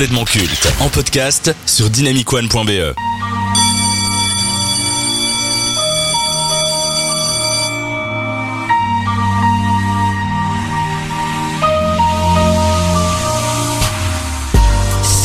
complètement 0.00 0.24
culte 0.24 0.66
en 0.80 0.88
podcast 0.88 1.54
sur 1.66 1.90
dynamicone.be. 1.90 2.94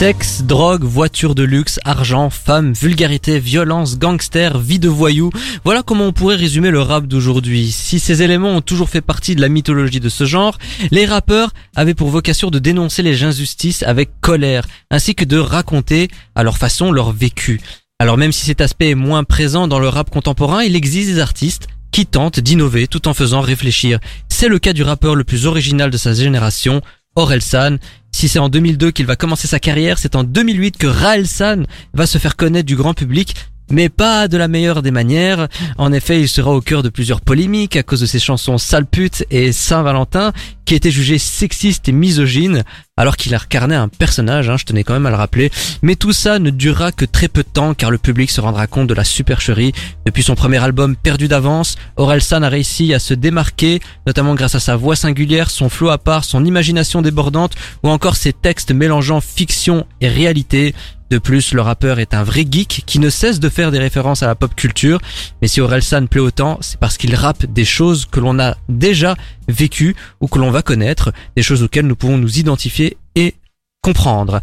Sexe, 0.06 0.44
drogue, 0.44 0.84
voiture 0.84 1.34
de 1.34 1.42
luxe, 1.42 1.80
argent, 1.84 2.30
femmes, 2.30 2.74
vulgarité, 2.74 3.40
violence, 3.40 3.98
gangster, 3.98 4.60
vie 4.60 4.78
de 4.78 4.88
voyou. 4.88 5.32
Voilà 5.64 5.82
comment 5.82 6.06
on 6.06 6.14
pourrait 6.14 6.36
résumer 6.36 6.70
le 6.70 6.80
rap 6.80 7.08
d'aujourd'hui. 7.08 7.72
Si 7.72 7.98
ces 7.98 8.22
éléments 8.22 8.52
ont 8.52 8.62
toujours 8.62 8.88
fait 8.88 9.02
partie 9.02 9.36
de 9.36 9.42
la 9.42 9.50
mythologie 9.50 10.00
de 10.00 10.10
ce 10.10 10.26
genre, 10.26 10.60
les 10.92 11.08
rappeurs 11.08 11.54
avaient 11.76 11.96
pour 11.96 12.10
vocation 12.10 12.52
de 12.52 12.60
dénoncer 12.60 13.02
les 13.02 13.24
injustices 13.24 13.82
avec 13.82 14.12
colère, 14.22 14.68
ainsi 14.92 15.16
que 15.16 15.26
de 15.26 15.40
raconter 15.40 16.10
à 16.36 16.44
leur 16.44 16.60
façon 16.60 16.92
leur 16.92 17.12
vécu. 17.12 17.60
Alors 17.98 18.18
même 18.18 18.32
si 18.32 18.46
cet 18.46 18.62
aspect 18.62 18.92
est 18.92 18.94
moins 18.94 19.24
présent 19.24 19.68
dans 19.68 19.80
le 19.80 19.90
rap 19.90 20.12
contemporain, 20.12 20.62
il 20.62 20.76
existe 20.76 21.10
des 21.10 21.20
artistes 21.20 21.68
qui 21.92 22.06
tentent 22.06 22.40
d'innover 22.40 22.86
tout 22.86 23.08
en 23.08 23.16
faisant 23.16 23.42
réfléchir. 23.42 23.98
C'est 24.30 24.50
le 24.50 24.60
cas 24.60 24.74
du 24.74 24.84
rappeur 24.84 25.16
le 25.16 25.24
plus 25.24 25.48
original 25.48 25.90
de 25.90 25.98
sa 25.98 26.14
génération, 26.14 26.84
Orelsan. 27.16 27.78
Si 28.16 28.30
c'est 28.30 28.40
en 28.40 28.48
2002 28.48 28.92
qu'il 28.92 29.06
va 29.06 29.18
commencer 29.18 29.46
sa 29.46 29.60
carrière, 29.60 30.00
c'est 30.00 30.16
en 30.16 30.24
2008 30.24 30.78
que 30.78 30.88
Raelsan 30.88 31.64
va 31.94 32.08
se 32.08 32.18
faire 32.18 32.38
connaître 32.38 32.66
du 32.66 32.78
grand 32.78 32.94
public 32.94 33.36
mais 33.70 33.90
pas 33.90 34.28
de 34.28 34.38
la 34.38 34.48
meilleure 34.48 34.82
des 34.82 34.92
manières. 34.92 35.48
En 35.78 35.92
effet, 35.92 36.22
il 36.22 36.30
sera 36.30 36.52
au 36.52 36.62
cœur 36.62 36.84
de 36.84 36.90
plusieurs 36.90 37.22
polémiques 37.22 37.76
à 37.76 37.84
cause 37.84 38.02
de 38.02 38.06
ses 38.06 38.20
chansons 38.20 38.58
Sale 38.58 38.86
pute 38.86 39.26
et 39.32 39.52
Saint-Valentin, 39.52 40.34
qui 40.66 40.76
étaient 40.76 40.92
jugées 40.92 41.20
sexistes 41.20 41.88
et 41.88 41.92
misogynes, 41.92 42.64
alors 42.98 43.18
qu'il 43.18 43.36
a 43.36 43.38
incarné 43.38 43.76
un 43.76 43.88
personnage, 43.88 44.50
hein, 44.50 44.58
je 44.58 44.66
tenais 44.66 44.84
quand 44.84 44.94
même 44.94 45.06
à 45.06 45.12
le 45.12 45.16
rappeler. 45.16 45.52
Mais 45.82 45.96
tout 45.96 46.14
ça 46.14 46.40
ne 46.40 46.50
durera 46.50 46.92
que 46.92 47.06
très 47.06 47.28
peu 47.28 47.44
de 47.44 47.48
temps, 47.48 47.74
car 47.74 47.92
le 47.92 47.98
public 47.98 48.32
se 48.32 48.42
rendra 48.42 48.66
compte 48.68 48.88
de 48.88 48.94
la 48.94 49.04
supercherie. 49.04 49.74
Depuis 50.06 50.24
son 50.24 50.36
premier 50.36 50.64
album 50.64 50.96
Perdu 50.96 51.28
d'avance, 51.28 51.76
Orelsan 51.98 52.42
a 52.42 52.50
réussi 52.50 52.94
à 52.94 53.00
se 53.00 53.14
démarquer, 53.14 53.80
notamment 54.08 54.34
grâce 54.34 54.56
à 54.56 54.60
sa 54.60 54.76
voix 54.76 54.96
singulière, 54.96 55.52
son 55.52 55.70
flow 55.70 55.90
à 55.90 55.98
part, 55.98 56.24
son 56.24 56.44
imagination 56.46 57.02
débordante, 57.02 57.56
ou 57.84 57.90
encore 57.90 58.16
ses 58.16 58.34
textes 58.34 58.72
mélangeant 58.72 59.22
fiction 59.22 59.86
et 60.02 60.08
réalité. 60.08 60.74
De 61.12 61.20
plus, 61.20 61.54
le 61.54 61.62
rappeur 61.62 62.00
est 62.00 62.14
un 62.14 62.24
vrai 62.24 62.46
geek 62.50 62.84
qui 62.86 63.00
ne 63.00 63.10
cesse 63.10 63.40
de 63.40 63.50
faire 63.50 63.72
des 63.72 63.78
références 63.78 64.24
à 64.24 64.28
la 64.28 64.36
pop 64.36 64.56
culture. 64.56 65.00
Mais 65.42 65.48
si 65.48 65.62
Orelsan 65.62 66.08
plaît 66.08 66.22
autant, 66.22 66.58
c'est 66.62 66.80
parce 66.80 66.98
qu'il 66.98 67.14
rappe 67.16 67.46
des 67.46 67.66
choses 67.66 68.06
que 68.06 68.20
l'on 68.20 68.40
a 68.40 68.56
déjà 68.70 69.16
vécues 69.48 69.96
ou 70.20 70.28
que 70.28 70.40
l'on 70.40 70.50
va 70.50 70.64
connaître, 70.64 71.12
des 71.36 71.44
choses 71.44 71.62
auxquelles 71.62 71.86
nous 71.86 71.96
pouvons 71.96 72.18
nous 72.18 72.40
identifier 72.40 72.98
et 73.16 73.36
comprendre. 73.84 74.42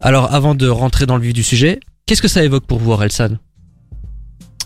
Alors, 0.00 0.32
avant 0.32 0.54
de 0.54 0.68
rentrer 0.68 1.06
dans 1.06 1.16
le 1.16 1.22
vif 1.22 1.32
du 1.32 1.42
sujet, 1.42 1.80
qu'est-ce 2.06 2.22
que 2.22 2.28
ça 2.28 2.44
évoque 2.44 2.64
pour 2.64 2.78
vous, 2.78 2.92
Orelsan? 2.92 3.38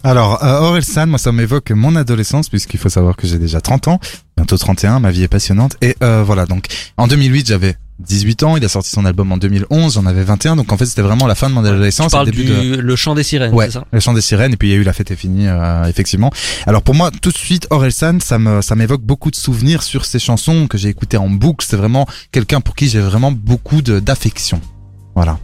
Alors, 0.05 0.43
euh, 0.43 0.59
Orelsan, 0.61 1.07
moi 1.07 1.19
ça 1.19 1.31
m'évoque 1.31 1.71
mon 1.71 1.95
adolescence 1.95 2.49
puisqu'il 2.49 2.79
faut 2.79 2.89
savoir 2.89 3.17
que 3.17 3.27
j'ai 3.27 3.39
déjà 3.39 3.61
30 3.61 3.87
ans, 3.89 4.01
bientôt 4.37 4.59
31, 4.59 4.99
ma 4.99 5.13
vie 5.13 5.23
est 5.23 5.29
passionnante. 5.29 5.77
Et 5.81 5.95
euh, 6.03 6.25
voilà, 6.25 6.45
donc 6.45 6.67
en 6.97 7.07
2008 7.07 7.47
j'avais 7.47 7.77
18 8.03 8.43
ans, 8.43 8.57
il 8.57 8.65
a 8.65 8.69
sorti 8.69 8.91
son 8.91 9.05
album 9.05 9.33
en 9.33 9.37
2011, 9.37 9.95
j'en 9.95 10.07
avais 10.07 10.25
21, 10.25 10.57
donc 10.57 10.73
en 10.73 10.77
fait 10.77 10.87
c'était 10.87 11.03
vraiment 11.03 11.27
la 11.27 11.35
fin 11.35 11.49
de 11.49 11.55
mon 11.55 11.65
adolescence. 11.65 12.09
Tu 12.09 12.13
parles 12.13 12.27
le 12.27 12.33
début 12.33 12.45
du 12.45 12.77
de... 12.77 12.77
Le 12.77 12.97
Chant 12.97 13.15
des 13.15 13.23
Sirènes, 13.23 13.55
Ouais, 13.55 13.67
c'est 13.67 13.73
ça 13.73 13.85
le 13.91 14.01
chant 14.01 14.15
des 14.15 14.21
sirènes, 14.21 14.55
et 14.55 14.57
puis 14.57 14.69
il 14.69 14.73
y 14.73 14.75
a 14.75 14.79
eu 14.79 14.83
La 14.83 14.93
fête 14.93 15.11
est 15.11 15.17
finie, 15.17 15.47
euh, 15.49 15.85
effectivement. 15.85 16.31
Alors 16.67 16.83
pour 16.83 16.95
moi, 16.95 17.11
tout 17.11 17.31
de 17.31 17.37
suite, 17.37 17.67
Orelsan, 17.71 18.19
ça 18.21 18.39
me, 18.39 18.63
ça 18.63 18.75
m'évoque 18.75 19.03
beaucoup 19.03 19.31
de 19.31 19.37
souvenirs 19.37 19.83
sur 19.83 20.05
ces 20.05 20.19
chansons 20.19 20.67
que 20.67 20.79
j'ai 20.79 20.89
écoutées 20.89 21.17
en 21.17 21.29
boucle. 21.29 21.65
C'est 21.69 21.77
vraiment 21.77 22.07
quelqu'un 22.31 22.61
pour 22.61 22.75
qui 22.75 22.89
j'ai 22.89 23.01
vraiment 23.01 23.33
beaucoup 23.33 23.83
de, 23.83 24.01
d'affection. 24.01 24.61
Voilà. 25.15 25.39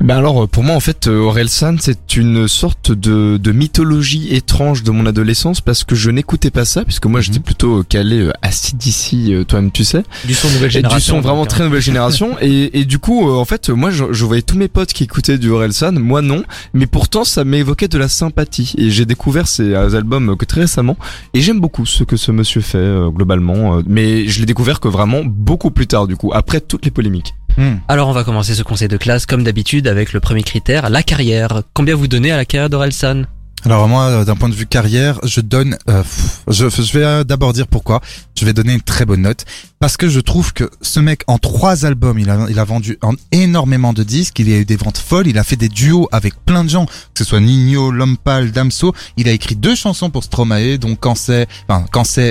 Ben 0.00 0.16
alors 0.18 0.44
euh, 0.44 0.46
pour 0.46 0.62
moi 0.62 0.74
en 0.76 0.80
fait 0.80 1.06
euh, 1.06 1.20
Orelsan 1.20 1.76
c'est 1.80 2.16
une 2.16 2.48
sorte 2.48 2.92
de, 2.92 3.38
de 3.38 3.52
mythologie 3.52 4.34
étrange 4.34 4.82
de 4.82 4.90
mon 4.90 5.06
adolescence 5.06 5.60
parce 5.60 5.84
que 5.84 5.94
je 5.94 6.10
n'écoutais 6.10 6.50
pas 6.50 6.64
ça 6.64 6.84
puisque 6.84 7.06
moi 7.06 7.20
Mhm. 7.20 7.24
j'étais 7.24 7.40
plutôt 7.40 7.82
calé 7.82 8.18
euh, 8.20 8.32
acide 8.42 8.84
ici 8.86 9.32
toi-même 9.48 9.70
tu 9.70 9.84
sais. 9.84 10.02
Du 10.24 10.34
son 10.34 10.48
nouvelle 10.50 10.66
et 10.68 10.70
génération. 10.70 11.14
du 11.16 11.20
son 11.22 11.26
vraiment 11.26 11.42
donc, 11.42 11.48
très 11.48 11.64
nouvelle 11.64 11.80
génération. 11.80 12.36
Et, 12.42 12.78
et 12.80 12.84
du 12.84 12.98
coup 12.98 13.28
euh, 13.28 13.34
en 13.36 13.44
fait 13.44 13.70
moi 13.70 13.90
je, 13.90 14.04
je 14.12 14.24
voyais 14.24 14.42
tous 14.42 14.56
mes 14.58 14.68
potes 14.68 14.92
qui 14.92 15.04
écoutaient 15.04 15.38
du 15.38 15.48
Orelsan 15.50 15.92
moi 15.92 16.20
non. 16.22 16.42
Mais 16.74 16.86
pourtant 16.86 17.24
ça 17.24 17.44
m'évoquait 17.44 17.88
de 17.88 17.98
la 17.98 18.08
sympathie. 18.08 18.74
Et 18.78 18.90
j'ai 18.90 19.06
découvert 19.06 19.48
ces 19.48 19.74
albums 19.74 20.36
que 20.36 20.44
très 20.44 20.60
récemment. 20.62 20.96
Et 21.34 21.40
j'aime 21.40 21.60
beaucoup 21.60 21.86
ce 21.86 22.04
que 22.04 22.16
ce 22.16 22.32
monsieur 22.32 22.60
fait 22.60 22.78
euh, 22.78 23.08
globalement 23.08 23.78
euh, 23.78 23.82
mais 23.86 24.26
je 24.28 24.40
l'ai 24.40 24.46
découvert 24.46 24.78
que 24.80 24.88
vraiment 24.88 25.22
beaucoup 25.24 25.70
plus 25.70 25.86
tard 25.86 26.06
du 26.06 26.16
coup 26.16 26.32
après 26.34 26.60
toutes 26.60 26.84
les 26.84 26.90
polémiques. 26.90 27.34
Hmm. 27.58 27.76
Alors 27.88 28.08
on 28.08 28.12
va 28.12 28.22
commencer 28.22 28.54
ce 28.54 28.62
conseil 28.62 28.88
de 28.88 28.98
classe 28.98 29.24
comme 29.24 29.42
d'habitude 29.42 29.85
avec 29.88 30.12
le 30.12 30.20
premier 30.20 30.42
critère, 30.42 30.90
la 30.90 31.02
carrière. 31.02 31.62
Combien 31.74 31.94
vous 31.94 32.08
donnez 32.08 32.30
à 32.30 32.36
la 32.36 32.44
carrière 32.44 32.70
d'Orelsan? 32.70 33.24
Alors 33.64 33.88
moi, 33.88 34.04
euh, 34.04 34.24
d'un 34.24 34.36
point 34.36 34.48
de 34.48 34.54
vue 34.54 34.66
carrière, 34.66 35.18
je 35.24 35.40
donne. 35.40 35.76
euh, 35.88 36.02
je, 36.48 36.66
vais 36.66 37.04
euh, 37.04 37.24
d'abord 37.24 37.52
dire 37.52 37.66
pourquoi. 37.66 38.00
Je 38.38 38.44
vais 38.44 38.52
donner 38.52 38.74
une 38.74 38.82
très 38.82 39.06
bonne 39.06 39.22
note 39.22 39.44
parce 39.80 39.96
que 39.96 40.08
je 40.08 40.20
trouve 40.20 40.52
que 40.52 40.70
ce 40.82 41.00
mec 41.00 41.22
en 41.26 41.38
trois 41.38 41.84
albums, 41.84 42.18
il 42.18 42.30
a, 42.30 42.64
vendu 42.64 42.98
en 43.02 43.14
énormément 43.32 43.92
de 43.92 44.02
disques. 44.02 44.38
Il 44.38 44.52
a 44.52 44.58
eu 44.58 44.64
des 44.64 44.76
ventes 44.76 44.98
folles. 44.98 45.26
Il 45.26 45.38
a 45.38 45.44
fait 45.44 45.56
des 45.56 45.68
duos 45.68 46.08
avec 46.12 46.34
plein 46.44 46.62
de 46.64 46.68
gens, 46.68 46.86
que 46.86 46.92
ce 47.18 47.24
soit 47.24 47.40
Nino, 47.40 47.90
Lompal, 47.90 48.52
Damso. 48.52 48.94
Il 49.16 49.28
a 49.28 49.32
écrit 49.32 49.56
deux 49.56 49.74
chansons 49.74 50.10
pour 50.10 50.22
Stromae, 50.22 50.76
donc 50.76 51.00
Cancet, 51.00 51.48
enfin 51.68 51.86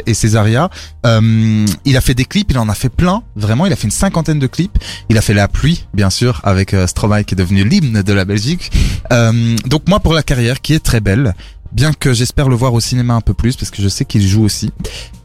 et 0.05 0.13
Césaria. 0.13 0.69
Euh, 1.05 1.65
il 1.85 1.97
a 1.97 2.01
fait 2.01 2.13
des 2.13 2.25
clips. 2.25 2.51
Il 2.51 2.59
en 2.59 2.69
a 2.69 2.75
fait 2.75 2.89
plein. 2.89 3.23
Vraiment, 3.35 3.65
il 3.65 3.73
a 3.73 3.75
fait 3.75 3.85
une 3.85 3.91
cinquantaine 3.91 4.39
de 4.39 4.47
clips. 4.47 4.77
Il 5.09 5.17
a 5.17 5.21
fait 5.21 5.33
La 5.33 5.47
pluie, 5.47 5.85
bien 5.93 6.09
sûr, 6.09 6.39
avec 6.43 6.75
Stromae 6.87 7.23
qui 7.23 7.33
est 7.33 7.37
devenu 7.37 7.63
l'hymne 7.63 8.03
de 8.03 8.13
la 8.13 8.25
Belgique. 8.25 8.71
Donc 9.11 9.87
moi, 9.87 9.99
pour 9.99 10.13
la 10.13 10.23
carrière 10.23 10.61
qui 10.61 10.73
est 10.73 10.79
très 10.79 10.99
belle, 10.99 11.24
bien 11.71 11.93
que 11.93 12.13
j'espère 12.13 12.49
le 12.49 12.55
voir 12.55 12.73
au 12.73 12.79
cinéma 12.79 13.13
un 13.15 13.21
peu 13.21 13.33
plus 13.33 13.55
parce 13.55 13.71
que 13.71 13.81
je 13.81 13.87
sais 13.87 14.05
qu'il 14.05 14.25
joue 14.27 14.43
aussi. 14.43 14.71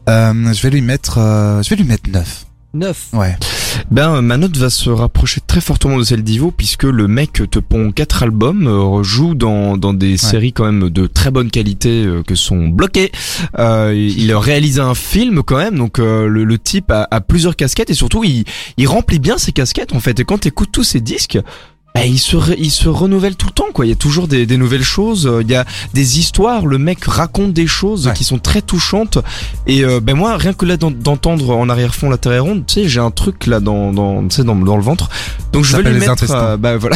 Euh, 0.09 0.53
je 0.53 0.61
vais 0.61 0.69
lui 0.69 0.81
mettre, 0.81 1.17
euh, 1.17 1.61
je 1.61 1.69
vais 1.69 1.75
lui 1.75 1.85
mettre 1.85 2.09
9. 2.09 2.45
9. 2.73 3.07
Ouais. 3.13 3.35
Ben 3.89 4.15
euh, 4.15 4.21
ma 4.21 4.37
note 4.37 4.55
va 4.55 4.69
se 4.69 4.89
rapprocher 4.89 5.41
très 5.45 5.59
fortement 5.59 5.97
de 5.97 6.03
celle 6.03 6.23
d'Ivo 6.23 6.51
puisque 6.51 6.83
le 6.83 7.07
mec 7.07 7.33
te 7.51 7.59
pond 7.59 7.91
quatre 7.91 8.23
albums, 8.23 8.67
euh, 8.67 9.03
joue 9.03 9.33
dans, 9.35 9.77
dans 9.77 9.93
des 9.93 10.15
séries 10.17 10.53
quand 10.53 10.65
même 10.65 10.89
de 10.89 11.07
très 11.07 11.31
bonne 11.31 11.51
qualité 11.51 12.05
euh, 12.05 12.23
que 12.23 12.35
sont 12.35 12.69
bloquées. 12.69 13.11
Euh, 13.59 13.93
il 13.93 14.31
a 14.31 14.39
réalisé 14.39 14.79
un 14.79 14.95
film 14.95 15.43
quand 15.43 15.57
même, 15.57 15.77
donc 15.77 15.99
euh, 15.99 16.27
le, 16.27 16.45
le 16.45 16.57
type 16.57 16.91
a, 16.91 17.07
a 17.11 17.19
plusieurs 17.21 17.55
casquettes 17.57 17.89
et 17.89 17.93
surtout 17.93 18.23
il, 18.23 18.45
il 18.77 18.87
remplit 18.87 19.19
bien 19.19 19.37
ses 19.37 19.51
casquettes 19.51 19.93
en 19.93 19.99
fait. 19.99 20.19
Et 20.21 20.23
quand 20.23 20.39
t'écoutes 20.39 20.71
tous 20.71 20.83
ses 20.83 21.01
disques, 21.01 21.39
ben, 21.93 22.03
il 22.05 22.19
se 22.19 22.37
re- 22.37 22.55
il 22.57 22.71
se 22.71 22.87
renouvelle 22.87 23.35
tout 23.35 23.47
le 23.47 23.51
temps 23.53 23.65
quoi. 23.73 23.85
Il 23.85 23.89
y 23.89 23.91
a 23.91 23.95
toujours 23.95 24.27
des, 24.27 24.45
des 24.45 24.57
nouvelles 24.57 24.83
choses. 24.83 25.27
euh, 25.27 25.41
Il 25.41 25.51
y 25.51 25.55
a 25.55 25.65
des 25.93 26.19
histoires. 26.19 26.65
Le 26.65 26.77
mec 26.77 27.03
raconte 27.05 27.51
des 27.53 27.67
choses 27.67 28.07
Ouais. 28.07 28.13
qui 28.13 28.23
sont 28.23 28.39
très 28.39 28.61
touchantes. 28.61 29.17
Et 29.67 29.83
euh, 29.83 29.99
ben 29.99 30.15
moi 30.15 30.37
rien 30.37 30.53
que 30.53 30.65
là 30.65 30.77
d'en- 30.77 30.89
d'entendre 30.91 31.49
en 31.55 31.67
arrière-fond 31.69 32.09
la 32.09 32.17
terre 32.17 32.31
est 32.33 32.39
ronde, 32.39 32.63
tu 32.65 32.75
sais 32.75 32.87
j'ai 32.89 32.99
un 33.01 33.11
truc 33.11 33.45
là 33.45 33.59
dans 33.59 33.91
dans 33.91 34.21
tu 34.27 34.35
sais 34.37 34.43
dans, 34.43 34.55
dans 34.55 34.77
le 34.77 34.83
ventre. 34.83 35.09
Donc 35.51 35.65
je 35.65 35.75
vais 35.75 35.83
lui 35.83 35.93
les 35.93 35.99
mettre 35.99 36.11
intestins. 36.13 36.37
euh, 36.37 36.57
bah 36.57 36.77
voilà. 36.77 36.95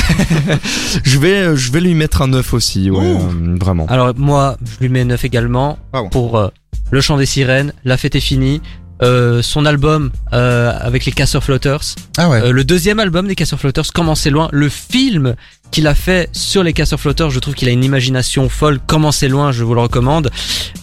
je 1.03 1.19
vais 1.19 1.55
je 1.55 1.71
vais 1.71 1.81
lui 1.81 1.93
mettre 1.93 2.21
un 2.21 2.27
9 2.27 2.53
aussi 2.53 2.89
ouais 2.89 3.03
euh, 3.05 3.57
vraiment. 3.59 3.85
Alors 3.87 4.13
moi, 4.17 4.57
je 4.63 4.79
lui 4.85 4.89
mets 4.89 5.03
9 5.05 5.25
également 5.25 5.77
Ah 5.93 6.01
bon. 6.03 6.09
pour 6.09 6.37
euh, 6.37 6.47
Le 6.91 7.01
Chant 7.01 7.17
des 7.17 7.25
Sirènes, 7.25 7.73
La 7.83 7.97
Fête 7.97 8.15
est 8.15 8.19
finie, 8.21 8.61
euh, 9.01 9.41
son 9.41 9.65
album 9.65 10.11
euh, 10.33 10.71
avec 10.79 11.05
les 11.05 11.11
Casseurs 11.11 11.43
Flotters, 11.43 11.95
Ah 12.17 12.29
ouais. 12.29 12.41
euh, 12.41 12.51
le 12.51 12.63
deuxième 12.63 12.99
album 12.99 13.27
des 13.27 13.35
Casseurs 13.35 13.59
Flotters, 13.59 13.91
Comment 13.93 14.15
c'est 14.15 14.29
loin, 14.29 14.47
le 14.51 14.69
film 14.69 15.35
qu'il 15.71 15.87
a 15.87 15.95
fait 15.95 16.29
sur 16.31 16.63
les 16.63 16.73
Casseurs 16.73 16.99
Flotters, 16.99 17.29
je 17.29 17.39
trouve 17.39 17.53
qu'il 17.55 17.67
a 17.67 17.71
une 17.71 17.83
imagination 17.83 18.47
folle, 18.49 18.79
Comment 18.87 19.11
c'est 19.11 19.27
loin, 19.27 19.51
je 19.51 19.63
vous 19.63 19.73
le 19.73 19.81
recommande. 19.81 20.31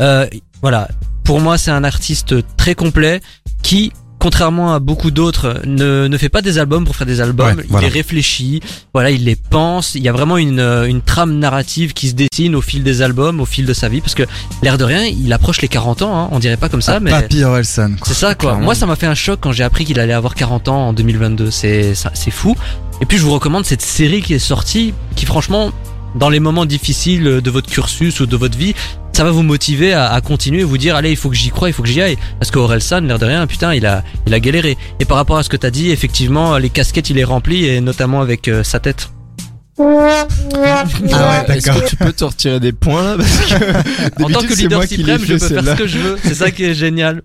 Euh, 0.00 0.26
voilà, 0.60 0.88
pour 1.24 1.40
moi 1.40 1.56
c'est 1.58 1.70
un 1.70 1.84
artiste 1.84 2.34
très 2.56 2.74
complet 2.74 3.20
qui 3.62 3.92
contrairement 4.22 4.72
à 4.72 4.78
beaucoup 4.78 5.10
d'autres, 5.10 5.60
ne, 5.66 6.06
ne 6.06 6.16
fait 6.16 6.28
pas 6.28 6.43
des 6.43 6.59
albums 6.59 6.84
pour 6.84 6.94
faire 6.94 7.09
des 7.09 7.21
albums. 7.21 7.56
Ouais, 7.56 7.65
il 7.65 7.71
voilà. 7.71 7.88
les 7.88 7.93
réfléchit, 7.93 8.60
voilà, 8.94 9.10
il 9.10 9.25
les 9.25 9.34
pense. 9.34 9.97
Il 9.97 10.03
y 10.04 10.09
a 10.09 10.13
vraiment 10.13 10.39
une, 10.39 10.60
euh, 10.60 10.84
une 10.86 11.03
trame 11.03 11.41
narrative 11.41 11.92
qui 11.92 12.09
se 12.09 12.15
dessine 12.15 12.54
au 12.54 12.60
fil 12.60 12.84
des 12.84 13.03
albums, 13.03 13.41
au 13.41 13.47
fil 13.47 13.66
de 13.66 13.72
sa 13.72 13.89
vie, 13.89 14.01
parce 14.01 14.15
que 14.15 14.22
l'air 14.63 14.78
de 14.78 14.84
rien, 14.84 15.03
il 15.04 15.33
approche 15.33 15.60
les 15.60 15.66
40 15.66 16.03
ans. 16.03 16.16
Hein, 16.16 16.28
on 16.30 16.39
dirait 16.39 16.57
pas 16.57 16.69
comme 16.69 16.83
ça, 16.83 16.95
Ah, 16.97 17.01
mais 17.01 17.10
Papy 17.10 17.42
Orelsan. 17.42 17.97
c'est 18.04 18.15
ça 18.15 18.36
quoi. 18.36 18.51
Clairement. 18.51 18.65
Moi, 18.66 18.74
ça 18.77 18.86
m'a 18.86 18.95
fait 18.95 19.09
un 19.09 19.16
choc 19.16 19.41
quand 19.42 19.51
j'ai 19.51 19.65
appris 19.65 19.84
qu'il 19.84 19.98
allait 19.98 20.13
avoir 20.13 20.36
40 20.36 20.68
ans 20.68 20.89
en 20.89 20.92
2022. 20.92 21.51
C'est 21.51 21.95
c'est 22.15 22.30
fou. 22.30 22.54
Et 23.01 23.07
puis 23.07 23.18
je 23.18 23.25
vous 23.25 23.33
recommande 23.33 23.65
cette 23.65 23.83
série 23.83 24.22
qui 24.22 24.34
est 24.34 24.39
sortie, 24.39 24.95
qui 25.16 25.27
franchement, 25.27 25.72
dans 26.15 26.28
les 26.28 26.39
moments 26.39 26.65
difficiles 26.65 27.25
de 27.25 27.51
votre 27.51 27.68
cursus 27.68 28.21
ou 28.21 28.27
de 28.27 28.36
votre 28.36 28.57
vie, 28.57 28.75
ça 29.12 29.24
va 29.24 29.30
vous 29.30 29.42
motiver 29.42 29.92
à, 29.92 30.10
à 30.12 30.20
continuer 30.20 30.60
et 30.60 30.64
vous 30.64 30.78
dire 30.78 30.97
allez 30.97 31.10
il 31.10 31.16
faut 31.16 31.28
que 31.30 31.36
j'y 31.36 31.50
croie, 31.50 31.68
il 31.68 31.72
faut 31.72 31.82
que 31.82 31.88
j'y 31.88 32.00
aille. 32.00 32.16
Parce 32.38 32.50
qu'Orelsan, 32.50 33.00
l'air 33.03 33.18
de 33.18 33.26
rien, 33.26 33.47
putain, 33.47 33.74
il 33.74 33.86
a, 33.86 34.03
il 34.26 34.34
a 34.34 34.41
galéré. 34.41 34.76
Et 35.00 35.04
par 35.04 35.16
rapport 35.16 35.36
à 35.36 35.42
ce 35.42 35.48
que 35.48 35.56
t'as 35.56 35.70
dit, 35.70 35.91
effectivement, 35.91 36.59
les 36.59 36.70
casquettes 36.70 37.10
il 37.10 37.18
est 37.18 37.24
rempli 37.24 37.66
et 37.66 37.80
notamment 37.80 38.20
avec 38.20 38.48
euh, 38.48 38.62
sa 38.62 38.80
tête. 38.80 39.10
Ah 39.78 39.84
ouais, 39.84 41.56
Est-ce 41.56 41.66
d'accord. 41.66 41.82
que 41.82 41.88
tu 41.88 41.97
peux 41.97 42.12
te 42.12 42.24
retirer 42.24 42.60
des 42.60 42.72
points 42.72 43.03
là 43.03 43.16
parce 43.16 43.36
que 43.38 44.22
En 44.22 44.28
tant 44.28 44.41
que 44.47 44.54
leader 44.54 44.82
suprême, 44.84 45.20
je 45.24 45.34
peux 45.34 45.38
faire 45.38 45.65
ce 45.65 45.74
que 45.74 45.86
je 45.86 45.98
veux. 45.98 46.18
C'est 46.22 46.34
ça 46.34 46.50
qui 46.50 46.65
est 46.65 46.74
génial. 46.74 47.22